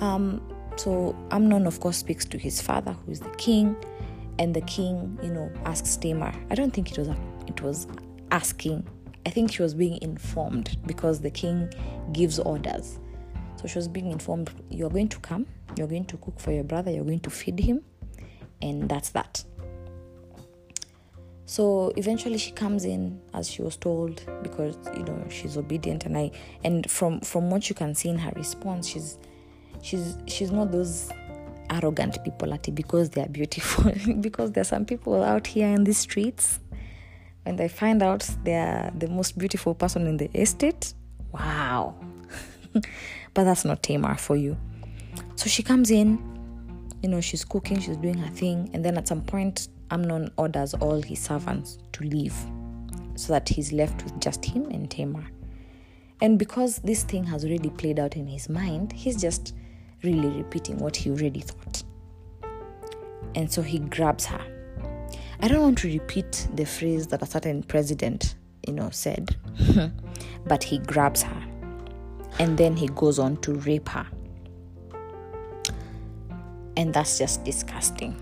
um, 0.00 0.40
so 0.76 1.14
Amnon 1.30 1.66
of 1.66 1.80
course 1.80 1.98
speaks 1.98 2.24
to 2.24 2.38
his 2.38 2.62
father, 2.62 2.92
who 2.92 3.12
is 3.12 3.20
the 3.20 3.28
king, 3.32 3.76
and 4.40 4.56
the 4.56 4.62
king, 4.62 5.18
you 5.22 5.30
know, 5.30 5.52
asks 5.66 5.96
Tamar. 5.96 6.34
I 6.50 6.54
don't 6.54 6.72
think 6.72 6.90
it 6.90 6.98
was 6.98 7.08
it 7.46 7.62
was 7.62 7.86
asking 8.32 8.84
I 9.26 9.30
think 9.30 9.52
she 9.52 9.62
was 9.62 9.74
being 9.74 10.00
informed 10.00 10.78
because 10.86 11.20
the 11.20 11.30
king 11.30 11.70
gives 12.12 12.38
orders. 12.38 12.98
So 13.56 13.68
she 13.68 13.76
was 13.78 13.86
being 13.86 14.10
informed 14.10 14.50
you're 14.70 14.88
going 14.90 15.08
to 15.08 15.18
come, 15.20 15.46
you're 15.76 15.86
going 15.86 16.06
to 16.06 16.16
cook 16.16 16.40
for 16.40 16.52
your 16.52 16.64
brother, 16.64 16.90
you're 16.90 17.04
going 17.04 17.20
to 17.20 17.30
feed 17.30 17.60
him, 17.60 17.82
and 18.62 18.88
that's 18.88 19.10
that. 19.10 19.44
So 21.44 21.92
eventually 21.96 22.38
she 22.38 22.52
comes 22.52 22.86
in 22.86 23.20
as 23.34 23.50
she 23.50 23.60
was 23.60 23.76
told 23.76 24.24
because 24.42 24.78
you 24.96 25.02
know 25.02 25.22
she's 25.28 25.58
obedient 25.58 26.06
and 26.06 26.16
I 26.16 26.30
and 26.64 26.90
from 26.90 27.20
from 27.20 27.50
what 27.50 27.68
you 27.68 27.74
can 27.74 27.94
see 27.94 28.08
in 28.08 28.18
her 28.18 28.32
response 28.36 28.86
she's 28.86 29.18
she's 29.82 30.16
she's 30.28 30.52
not 30.52 30.70
those 30.70 31.10
arrogant 31.70 32.22
people 32.24 32.52
at 32.52 32.68
it 32.68 32.74
because 32.74 33.10
they 33.10 33.22
are 33.22 33.28
beautiful. 33.28 33.92
Because 34.20 34.52
there 34.52 34.62
are 34.62 34.64
some 34.64 34.84
people 34.84 35.22
out 35.22 35.46
here 35.46 35.68
in 35.68 35.84
the 35.84 35.94
streets 35.94 36.60
when 37.44 37.56
they 37.56 37.68
find 37.68 38.02
out 38.02 38.28
they're 38.44 38.92
the 38.96 39.08
most 39.08 39.38
beautiful 39.38 39.74
person 39.74 40.06
in 40.06 40.16
the 40.16 40.30
estate 40.38 40.94
wow. 41.32 41.94
But 43.34 43.44
that's 43.44 43.64
not 43.64 43.82
Tamar 43.82 44.16
for 44.16 44.36
you. 44.36 44.56
So 45.36 45.48
she 45.48 45.62
comes 45.62 45.90
in 45.90 46.18
you 47.02 47.08
know 47.08 47.20
she's 47.20 47.44
cooking 47.44 47.80
she's 47.80 47.96
doing 47.96 48.18
her 48.18 48.30
thing 48.30 48.68
and 48.74 48.84
then 48.84 48.98
at 48.98 49.08
some 49.08 49.22
point 49.22 49.68
Amnon 49.90 50.30
orders 50.36 50.74
all 50.74 51.00
his 51.00 51.18
servants 51.18 51.78
to 51.92 52.04
leave 52.04 52.34
so 53.14 53.32
that 53.32 53.48
he's 53.48 53.72
left 53.72 54.04
with 54.04 54.20
just 54.20 54.44
him 54.44 54.66
and 54.66 54.90
Tamar. 54.90 55.24
And 56.22 56.38
because 56.38 56.78
this 56.78 57.02
thing 57.02 57.24
has 57.24 57.44
already 57.44 57.70
played 57.70 57.98
out 57.98 58.16
in 58.16 58.26
his 58.26 58.48
mind 58.48 58.92
he's 58.92 59.20
just 59.20 59.54
really 60.02 60.28
repeating 60.28 60.78
what 60.78 60.96
he 60.96 61.10
already 61.10 61.40
thought. 61.40 61.82
And 63.34 63.50
so 63.50 63.62
he 63.62 63.78
grabs 63.78 64.26
her. 64.26 64.40
I 65.40 65.48
don't 65.48 65.62
want 65.62 65.78
to 65.78 65.88
repeat 65.88 66.48
the 66.54 66.66
phrase 66.66 67.06
that 67.08 67.22
a 67.22 67.26
certain 67.26 67.62
president, 67.62 68.34
you 68.66 68.74
know, 68.74 68.90
said, 68.90 69.36
but 70.46 70.62
he 70.62 70.78
grabs 70.78 71.22
her 71.22 71.42
and 72.38 72.56
then 72.58 72.76
he 72.76 72.88
goes 72.88 73.18
on 73.18 73.36
to 73.38 73.54
rape 73.54 73.88
her. 73.88 74.06
And 76.76 76.92
that's 76.94 77.18
just 77.18 77.44
disgusting. 77.44 78.16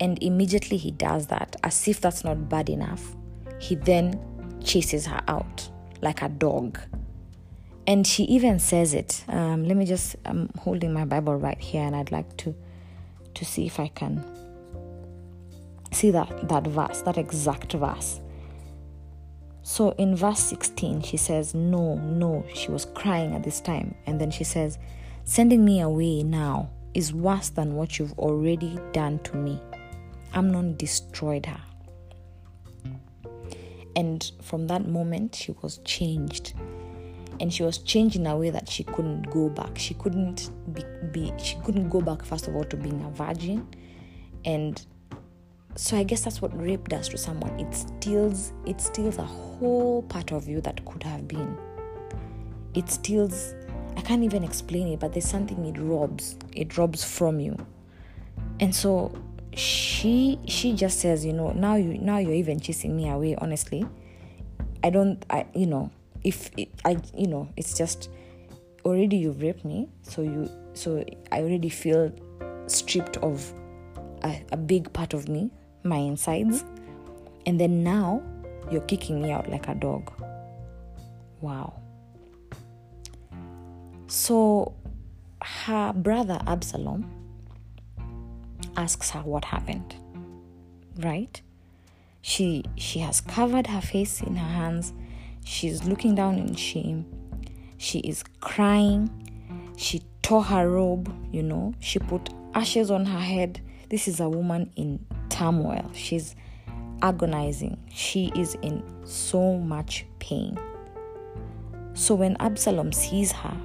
And 0.00 0.20
immediately 0.22 0.76
he 0.76 0.90
does 0.90 1.28
that, 1.28 1.56
as 1.62 1.86
if 1.86 2.00
that's 2.00 2.24
not 2.24 2.48
bad 2.48 2.68
enough, 2.68 3.14
he 3.60 3.76
then 3.76 4.20
chases 4.62 5.06
her 5.06 5.20
out 5.28 5.68
like 6.02 6.22
a 6.22 6.28
dog 6.28 6.78
and 7.86 8.06
she 8.06 8.24
even 8.24 8.58
says 8.58 8.94
it. 8.94 9.24
Um, 9.28 9.64
let 9.64 9.76
me 9.76 9.84
just 9.84 10.16
i'm 10.24 10.50
holding 10.58 10.92
my 10.92 11.04
bible 11.04 11.36
right 11.36 11.58
here 11.58 11.82
and 11.82 11.94
i'd 11.94 12.10
like 12.10 12.36
to 12.38 12.54
to 13.34 13.44
see 13.44 13.66
if 13.66 13.78
i 13.80 13.88
can 13.88 14.24
see 15.92 16.10
that 16.10 16.48
that 16.48 16.66
verse 16.66 17.02
that 17.02 17.18
exact 17.18 17.72
verse. 17.72 18.20
So 19.62 19.92
in 19.92 20.14
verse 20.14 20.40
16 20.40 21.02
she 21.02 21.16
says 21.16 21.54
no 21.54 21.94
no 21.96 22.44
she 22.54 22.70
was 22.70 22.84
crying 22.84 23.34
at 23.34 23.42
this 23.42 23.60
time. 23.60 23.94
And 24.06 24.20
then 24.20 24.30
she 24.30 24.44
says 24.44 24.78
sending 25.24 25.64
me 25.64 25.80
away 25.80 26.22
now 26.22 26.70
is 26.92 27.12
worse 27.12 27.48
than 27.48 27.74
what 27.74 27.98
you've 27.98 28.18
already 28.18 28.78
done 28.92 29.18
to 29.20 29.36
me. 29.36 29.60
Amnon 30.34 30.76
destroyed 30.76 31.46
her. 31.46 31.60
And 33.96 34.30
from 34.42 34.66
that 34.66 34.86
moment 34.88 35.34
she 35.34 35.52
was 35.62 35.78
changed 35.78 36.54
and 37.40 37.52
she 37.52 37.62
was 37.62 37.78
changed 37.78 38.16
in 38.16 38.26
a 38.26 38.36
way 38.36 38.50
that 38.50 38.68
she 38.68 38.84
couldn't 38.84 39.30
go 39.30 39.48
back. 39.48 39.76
She 39.78 39.94
couldn't 39.94 40.50
be, 40.72 40.84
be 41.12 41.32
she 41.38 41.56
couldn't 41.64 41.88
go 41.88 42.00
back 42.00 42.24
first 42.24 42.48
of 42.48 42.54
all 42.54 42.64
to 42.64 42.76
being 42.76 43.02
a 43.02 43.10
virgin. 43.10 43.66
And 44.44 44.84
so 45.76 45.96
i 45.96 46.04
guess 46.04 46.22
that's 46.22 46.40
what 46.40 46.56
rape 46.60 46.88
does 46.88 47.08
to 47.08 47.18
someone. 47.18 47.58
It 47.58 47.74
steals 47.74 48.52
it 48.66 48.80
steals 48.80 49.18
a 49.18 49.24
whole 49.24 50.02
part 50.02 50.32
of 50.32 50.48
you 50.48 50.60
that 50.62 50.84
could 50.84 51.02
have 51.02 51.26
been. 51.26 51.56
It 52.74 52.90
steals 52.90 53.54
i 53.96 54.00
can't 54.00 54.24
even 54.24 54.42
explain 54.42 54.88
it 54.88 54.98
but 54.98 55.12
there's 55.12 55.28
something 55.28 55.64
it 55.64 55.78
robs 55.78 56.36
it 56.52 56.78
robs 56.78 57.02
from 57.02 57.40
you. 57.40 57.56
And 58.60 58.74
so 58.74 59.12
she 59.54 60.38
she 60.46 60.74
just 60.74 61.00
says 61.00 61.24
you 61.24 61.32
know 61.32 61.52
now 61.52 61.74
you 61.76 61.98
now 61.98 62.18
you're 62.18 62.32
even 62.32 62.60
chasing 62.60 62.96
me 62.96 63.08
away 63.08 63.34
honestly. 63.36 63.86
I 64.82 64.90
don't 64.90 65.24
i 65.30 65.46
you 65.54 65.66
know 65.66 65.90
if 66.24 66.50
it, 66.56 66.68
I, 66.84 66.96
you 67.14 67.28
know, 67.28 67.48
it's 67.56 67.76
just 67.76 68.10
already 68.84 69.16
you've 69.16 69.40
raped 69.40 69.64
me, 69.64 69.88
so 70.02 70.22
you, 70.22 70.50
so 70.72 71.04
I 71.30 71.40
already 71.40 71.68
feel 71.68 72.12
stripped 72.66 73.18
of 73.18 73.52
a, 74.22 74.42
a 74.52 74.56
big 74.56 74.92
part 74.92 75.14
of 75.14 75.28
me, 75.28 75.50
my 75.82 75.98
insides, 75.98 76.64
and 77.46 77.60
then 77.60 77.84
now 77.84 78.22
you're 78.70 78.80
kicking 78.82 79.22
me 79.22 79.30
out 79.30 79.48
like 79.50 79.68
a 79.68 79.74
dog. 79.74 80.10
Wow. 81.40 81.74
So 84.06 84.74
her 85.42 85.92
brother 85.92 86.40
Absalom 86.46 87.10
asks 88.76 89.10
her 89.10 89.20
what 89.20 89.44
happened. 89.44 89.94
Right? 90.96 91.40
She 92.22 92.64
she 92.76 93.00
has 93.00 93.20
covered 93.20 93.66
her 93.66 93.80
face 93.80 94.22
in 94.22 94.36
her 94.36 94.48
hands 94.48 94.92
She's 95.44 95.84
looking 95.84 96.14
down 96.14 96.38
in 96.38 96.54
shame. 96.54 97.06
She 97.76 98.00
is 98.00 98.24
crying. 98.40 99.10
She 99.76 100.02
tore 100.22 100.42
her 100.42 100.68
robe, 100.68 101.14
you 101.30 101.42
know. 101.42 101.74
She 101.80 101.98
put 101.98 102.30
ashes 102.54 102.90
on 102.90 103.04
her 103.06 103.20
head. 103.20 103.60
This 103.90 104.08
is 104.08 104.20
a 104.20 104.28
woman 104.28 104.72
in 104.76 105.04
turmoil. 105.28 105.90
She's 105.94 106.34
agonizing. 107.02 107.78
She 107.90 108.32
is 108.34 108.54
in 108.62 108.82
so 109.04 109.58
much 109.58 110.06
pain. 110.18 110.58
So 111.92 112.14
when 112.14 112.36
Absalom 112.40 112.92
sees 112.92 113.30
her, 113.32 113.56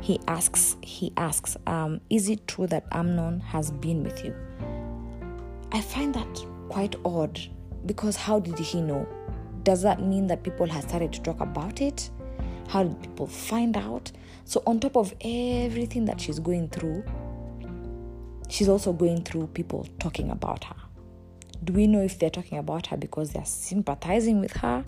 he 0.00 0.18
asks, 0.26 0.76
he 0.82 1.12
asks, 1.16 1.56
um, 1.66 2.00
is 2.10 2.28
it 2.28 2.46
true 2.48 2.66
that 2.66 2.86
Amnon 2.92 3.40
has 3.40 3.70
been 3.70 4.02
with 4.02 4.24
you? 4.24 4.34
I 5.72 5.80
find 5.80 6.14
that 6.14 6.44
quite 6.68 6.96
odd 7.04 7.38
because 7.86 8.16
how 8.16 8.40
did 8.40 8.58
he 8.58 8.80
know? 8.80 9.06
Does 9.62 9.82
that 9.82 10.02
mean 10.02 10.26
that 10.28 10.42
people 10.42 10.66
have 10.66 10.84
started 10.84 11.12
to 11.12 11.22
talk 11.22 11.40
about 11.40 11.80
it? 11.80 12.10
How 12.68 12.84
did 12.84 13.00
people 13.00 13.26
find 13.26 13.76
out? 13.76 14.12
So, 14.44 14.62
on 14.66 14.80
top 14.80 14.96
of 14.96 15.14
everything 15.20 16.04
that 16.06 16.20
she's 16.20 16.38
going 16.38 16.68
through, 16.68 17.04
she's 18.48 18.68
also 18.68 18.92
going 18.92 19.24
through 19.24 19.48
people 19.48 19.86
talking 19.98 20.30
about 20.30 20.64
her. 20.64 20.76
Do 21.62 21.72
we 21.72 21.86
know 21.86 22.00
if 22.00 22.18
they're 22.18 22.30
talking 22.30 22.58
about 22.58 22.86
her 22.86 22.96
because 22.96 23.32
they're 23.32 23.44
sympathizing 23.44 24.40
with 24.40 24.52
her? 24.52 24.84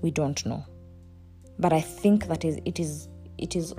We 0.00 0.10
don't 0.10 0.44
know. 0.46 0.64
But 1.58 1.72
I 1.72 1.80
think 1.80 2.26
that 2.28 2.44
is 2.44 2.58
it 2.64 2.78
is 2.78 3.08
it 3.38 3.56
is 3.56 3.74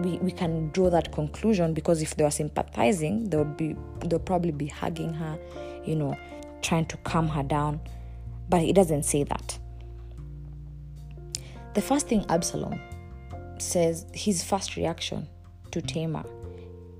we, 0.00 0.18
we 0.18 0.32
can 0.32 0.70
draw 0.70 0.90
that 0.90 1.12
conclusion 1.12 1.74
because 1.74 2.02
if 2.02 2.16
they 2.16 2.24
were 2.24 2.30
sympathizing, 2.30 3.30
they 3.30 3.36
would 3.36 3.56
be 3.56 3.76
they'll 4.06 4.18
probably 4.18 4.52
be 4.52 4.66
hugging 4.66 5.12
her, 5.14 5.38
you 5.84 5.96
know, 5.96 6.16
trying 6.62 6.86
to 6.86 6.96
calm 6.98 7.28
her 7.28 7.42
down 7.42 7.80
but 8.48 8.60
he 8.60 8.72
doesn't 8.72 9.04
say 9.04 9.24
that. 9.24 9.58
The 11.74 11.82
first 11.82 12.08
thing 12.08 12.24
Absalom 12.28 12.80
says, 13.58 14.06
his 14.12 14.44
first 14.44 14.76
reaction 14.76 15.28
to 15.70 15.82
Tamar 15.82 16.24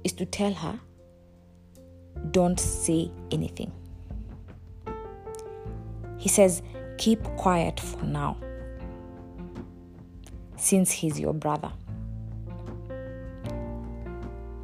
is 0.03 0.13
to 0.15 0.27
tell 0.27 0.53
her, 0.53 0.79
don't 2.31 2.59
say 2.59 3.11
anything. 3.31 3.73
He 6.19 6.29
says, 6.29 6.63
keep 6.99 7.23
quiet 7.37 7.79
for 7.79 8.03
now, 8.05 8.37
since 10.57 10.91
he's 10.91 11.21
your 11.21 11.35
brother. 11.35 11.71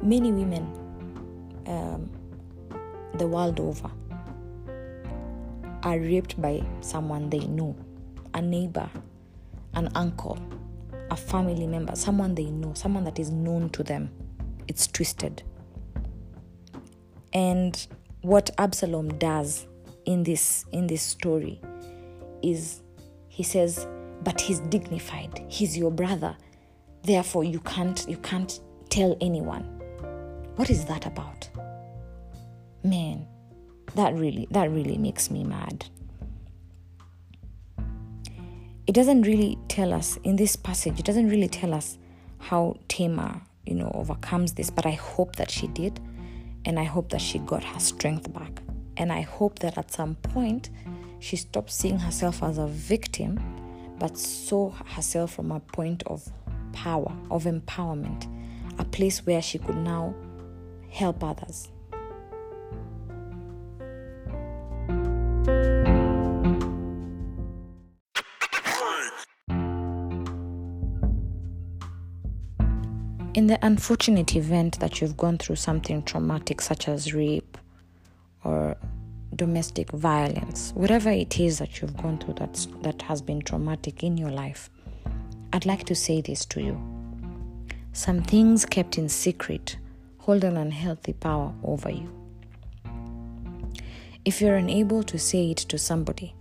Many 0.01 0.31
women 0.31 0.63
um, 1.67 2.09
the 3.17 3.27
world 3.27 3.59
over 3.59 3.89
are 5.83 5.99
raped 5.99 6.41
by 6.41 6.63
someone 6.81 7.29
they 7.29 7.39
know 7.39 7.75
a 8.33 8.41
neighbor, 8.41 8.89
an 9.73 9.89
uncle, 9.95 10.37
a 11.09 11.15
family 11.15 11.67
member, 11.67 11.95
someone 11.95 12.35
they 12.35 12.45
know, 12.45 12.73
someone 12.73 13.03
that 13.03 13.19
is 13.19 13.31
known 13.31 13.69
to 13.71 13.83
them. 13.83 14.09
It's 14.67 14.87
twisted. 14.87 15.43
And 17.33 17.87
what 18.21 18.49
Absalom 18.57 19.17
does 19.17 19.67
in 20.05 20.23
this 20.23 20.65
in 20.71 20.87
this 20.87 21.01
story 21.01 21.61
is 22.41 22.81
he 23.27 23.43
says, 23.43 23.87
but 24.23 24.39
he's 24.39 24.59
dignified. 24.59 25.43
He's 25.47 25.77
your 25.77 25.91
brother. 25.91 26.35
Therefore 27.03 27.43
you 27.43 27.59
can't 27.61 28.05
you 28.07 28.17
can't 28.17 28.59
tell 28.89 29.17
anyone. 29.21 29.63
What 30.55 30.69
is 30.69 30.85
that 30.85 31.05
about? 31.05 31.49
Man, 32.83 33.27
that 33.95 34.13
really 34.13 34.47
that 34.51 34.69
really 34.69 34.97
makes 34.97 35.29
me 35.29 35.43
mad 35.43 35.85
it 38.87 38.93
doesn't 38.93 39.21
really 39.23 39.57
tell 39.67 39.93
us 39.93 40.17
in 40.23 40.35
this 40.35 40.55
passage 40.55 40.99
it 40.99 41.05
doesn't 41.05 41.29
really 41.29 41.47
tell 41.47 41.73
us 41.73 41.97
how 42.39 42.77
Tamar 42.87 43.41
you 43.65 43.75
know 43.75 43.91
overcomes 43.93 44.53
this 44.53 44.69
but 44.69 44.85
I 44.85 44.91
hope 44.91 45.35
that 45.35 45.51
she 45.51 45.67
did 45.67 45.99
and 46.65 46.79
I 46.79 46.83
hope 46.83 47.09
that 47.09 47.21
she 47.21 47.39
got 47.39 47.63
her 47.63 47.79
strength 47.79 48.31
back 48.33 48.61
and 48.97 49.11
I 49.11 49.21
hope 49.21 49.59
that 49.59 49.77
at 49.77 49.91
some 49.91 50.15
point 50.15 50.69
she 51.21 51.35
stops 51.35 51.75
seeing 51.75 51.99
herself 51.99 52.41
as 52.41 52.57
a 52.57 52.67
victim, 52.67 53.39
but 53.99 54.17
saw 54.17 54.71
herself 54.71 55.35
from 55.35 55.51
a 55.51 55.59
point 55.59 56.01
of 56.07 56.27
power, 56.73 57.15
of 57.29 57.43
empowerment, 57.43 58.27
a 58.79 58.85
place 58.85 59.25
where 59.25 59.41
she 59.41 59.59
could 59.59 59.77
now 59.77 60.15
help 60.89 61.23
others. 61.23 61.69
In 73.33 73.47
the 73.47 73.57
unfortunate 73.65 74.35
event 74.35 74.81
that 74.81 74.99
you've 74.99 75.15
gone 75.15 75.37
through 75.37 75.55
something 75.55 76.03
traumatic, 76.03 76.59
such 76.59 76.89
as 76.89 77.13
rape 77.13 77.57
or 78.43 78.75
domestic 79.33 79.89
violence, 79.91 80.73
whatever 80.75 81.09
it 81.09 81.39
is 81.39 81.57
that 81.59 81.79
you've 81.79 81.95
gone 81.95 82.17
through 82.17 82.33
that's, 82.33 82.67
that 82.81 83.01
has 83.03 83.21
been 83.21 83.41
traumatic 83.41 84.03
in 84.03 84.17
your 84.17 84.31
life, 84.31 84.69
I'd 85.53 85.65
like 85.65 85.85
to 85.85 85.95
say 85.95 86.19
this 86.19 86.43
to 86.47 86.61
you. 86.61 86.81
Some 87.93 88.21
things 88.21 88.65
kept 88.65 88.97
in 88.97 89.07
secret 89.07 89.77
hold 90.17 90.43
an 90.43 90.57
unhealthy 90.57 91.13
power 91.13 91.53
over 91.63 91.89
you. 91.89 92.09
If 94.25 94.41
you're 94.41 94.57
unable 94.57 95.03
to 95.03 95.17
say 95.17 95.51
it 95.51 95.57
to 95.69 95.77
somebody, 95.77 96.35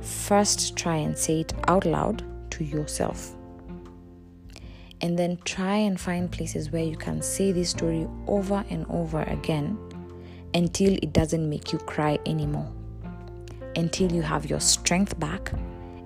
first 0.00 0.76
try 0.76 0.98
and 0.98 1.18
say 1.18 1.40
it 1.40 1.52
out 1.66 1.84
loud 1.84 2.22
to 2.52 2.62
yourself 2.62 3.34
and 5.04 5.18
then 5.18 5.36
try 5.44 5.76
and 5.76 6.00
find 6.00 6.32
places 6.32 6.70
where 6.70 6.82
you 6.82 6.96
can 6.96 7.20
say 7.20 7.52
this 7.52 7.68
story 7.68 8.08
over 8.26 8.64
and 8.70 8.86
over 8.88 9.20
again 9.24 9.76
until 10.54 10.94
it 10.94 11.12
doesn't 11.12 11.46
make 11.46 11.74
you 11.74 11.78
cry 11.80 12.18
anymore. 12.24 12.72
Until 13.76 14.10
you 14.10 14.22
have 14.22 14.48
your 14.48 14.60
strength 14.60 15.20
back 15.20 15.52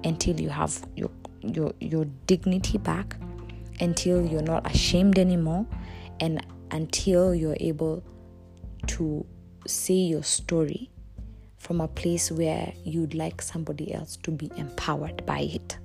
until 0.05 0.41
you 0.41 0.49
have 0.49 0.85
your 0.97 1.11
your 1.43 1.73
your 1.81 2.07
dignity 2.27 2.79
back 2.79 3.17
until 3.81 4.25
you're 4.25 4.43
not 4.43 4.69
ashamed 4.69 5.19
anymore 5.19 5.65
and 6.21 6.45
until 6.73 7.35
you're 7.35 7.57
able 7.61 8.03
to 8.87 9.25
say 9.67 9.95
your 9.95 10.23
story 10.23 10.91
from 11.59 11.81
a 11.81 11.89
place 11.89 12.31
where 12.31 12.73
you'd 12.85 13.15
like 13.15 13.41
somebody 13.43 13.93
else 13.95 14.17
to 14.17 14.31
be 14.31 14.51
empowered 14.57 15.25
by 15.27 15.41
it 15.41 15.79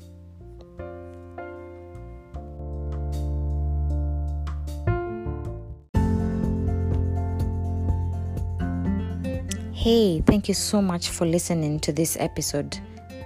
Hey, 9.83 10.21
thank 10.21 10.47
you 10.47 10.53
so 10.53 10.81
much 10.81 11.09
for 11.09 11.27
listening 11.27 11.77
to 11.81 11.91
this 11.91 12.15
episode 12.17 12.79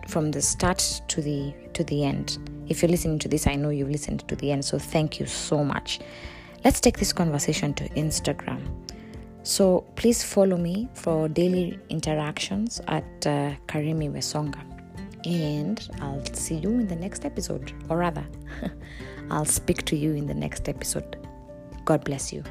from 0.07 0.31
the 0.31 0.41
start 0.41 0.79
to 1.07 1.21
the 1.21 1.53
to 1.73 1.83
the 1.83 2.03
end. 2.03 2.39
If 2.67 2.81
you're 2.81 2.89
listening 2.89 3.19
to 3.19 3.27
this, 3.27 3.45
I 3.45 3.53
know 3.53 3.69
you've 3.69 3.91
listened 3.91 4.27
to 4.27 4.35
the 4.35 4.51
end, 4.51 4.65
so 4.65 4.79
thank 4.79 5.19
you 5.19 5.27
so 5.27 5.63
much. 5.63 5.99
Let's 6.65 6.79
take 6.79 6.97
this 6.97 7.13
conversation 7.13 7.75
to 7.75 7.87
Instagram. 7.89 8.65
So 9.43 9.81
please 9.95 10.23
follow 10.23 10.57
me 10.57 10.89
for 10.95 11.29
daily 11.29 11.77
interactions 11.89 12.81
at 12.87 13.05
uh, 13.27 13.53
Karimi 13.67 14.11
Wesonga. 14.11 14.63
And 15.27 15.87
I'll 16.01 16.25
see 16.33 16.55
you 16.55 16.71
in 16.71 16.87
the 16.87 16.95
next 16.95 17.23
episode, 17.23 17.71
or 17.87 17.97
rather, 17.97 18.25
I'll 19.29 19.45
speak 19.45 19.85
to 19.85 19.95
you 19.95 20.13
in 20.13 20.25
the 20.25 20.33
next 20.33 20.67
episode. 20.67 21.17
God 21.85 22.03
bless 22.03 22.33
you. 22.33 22.43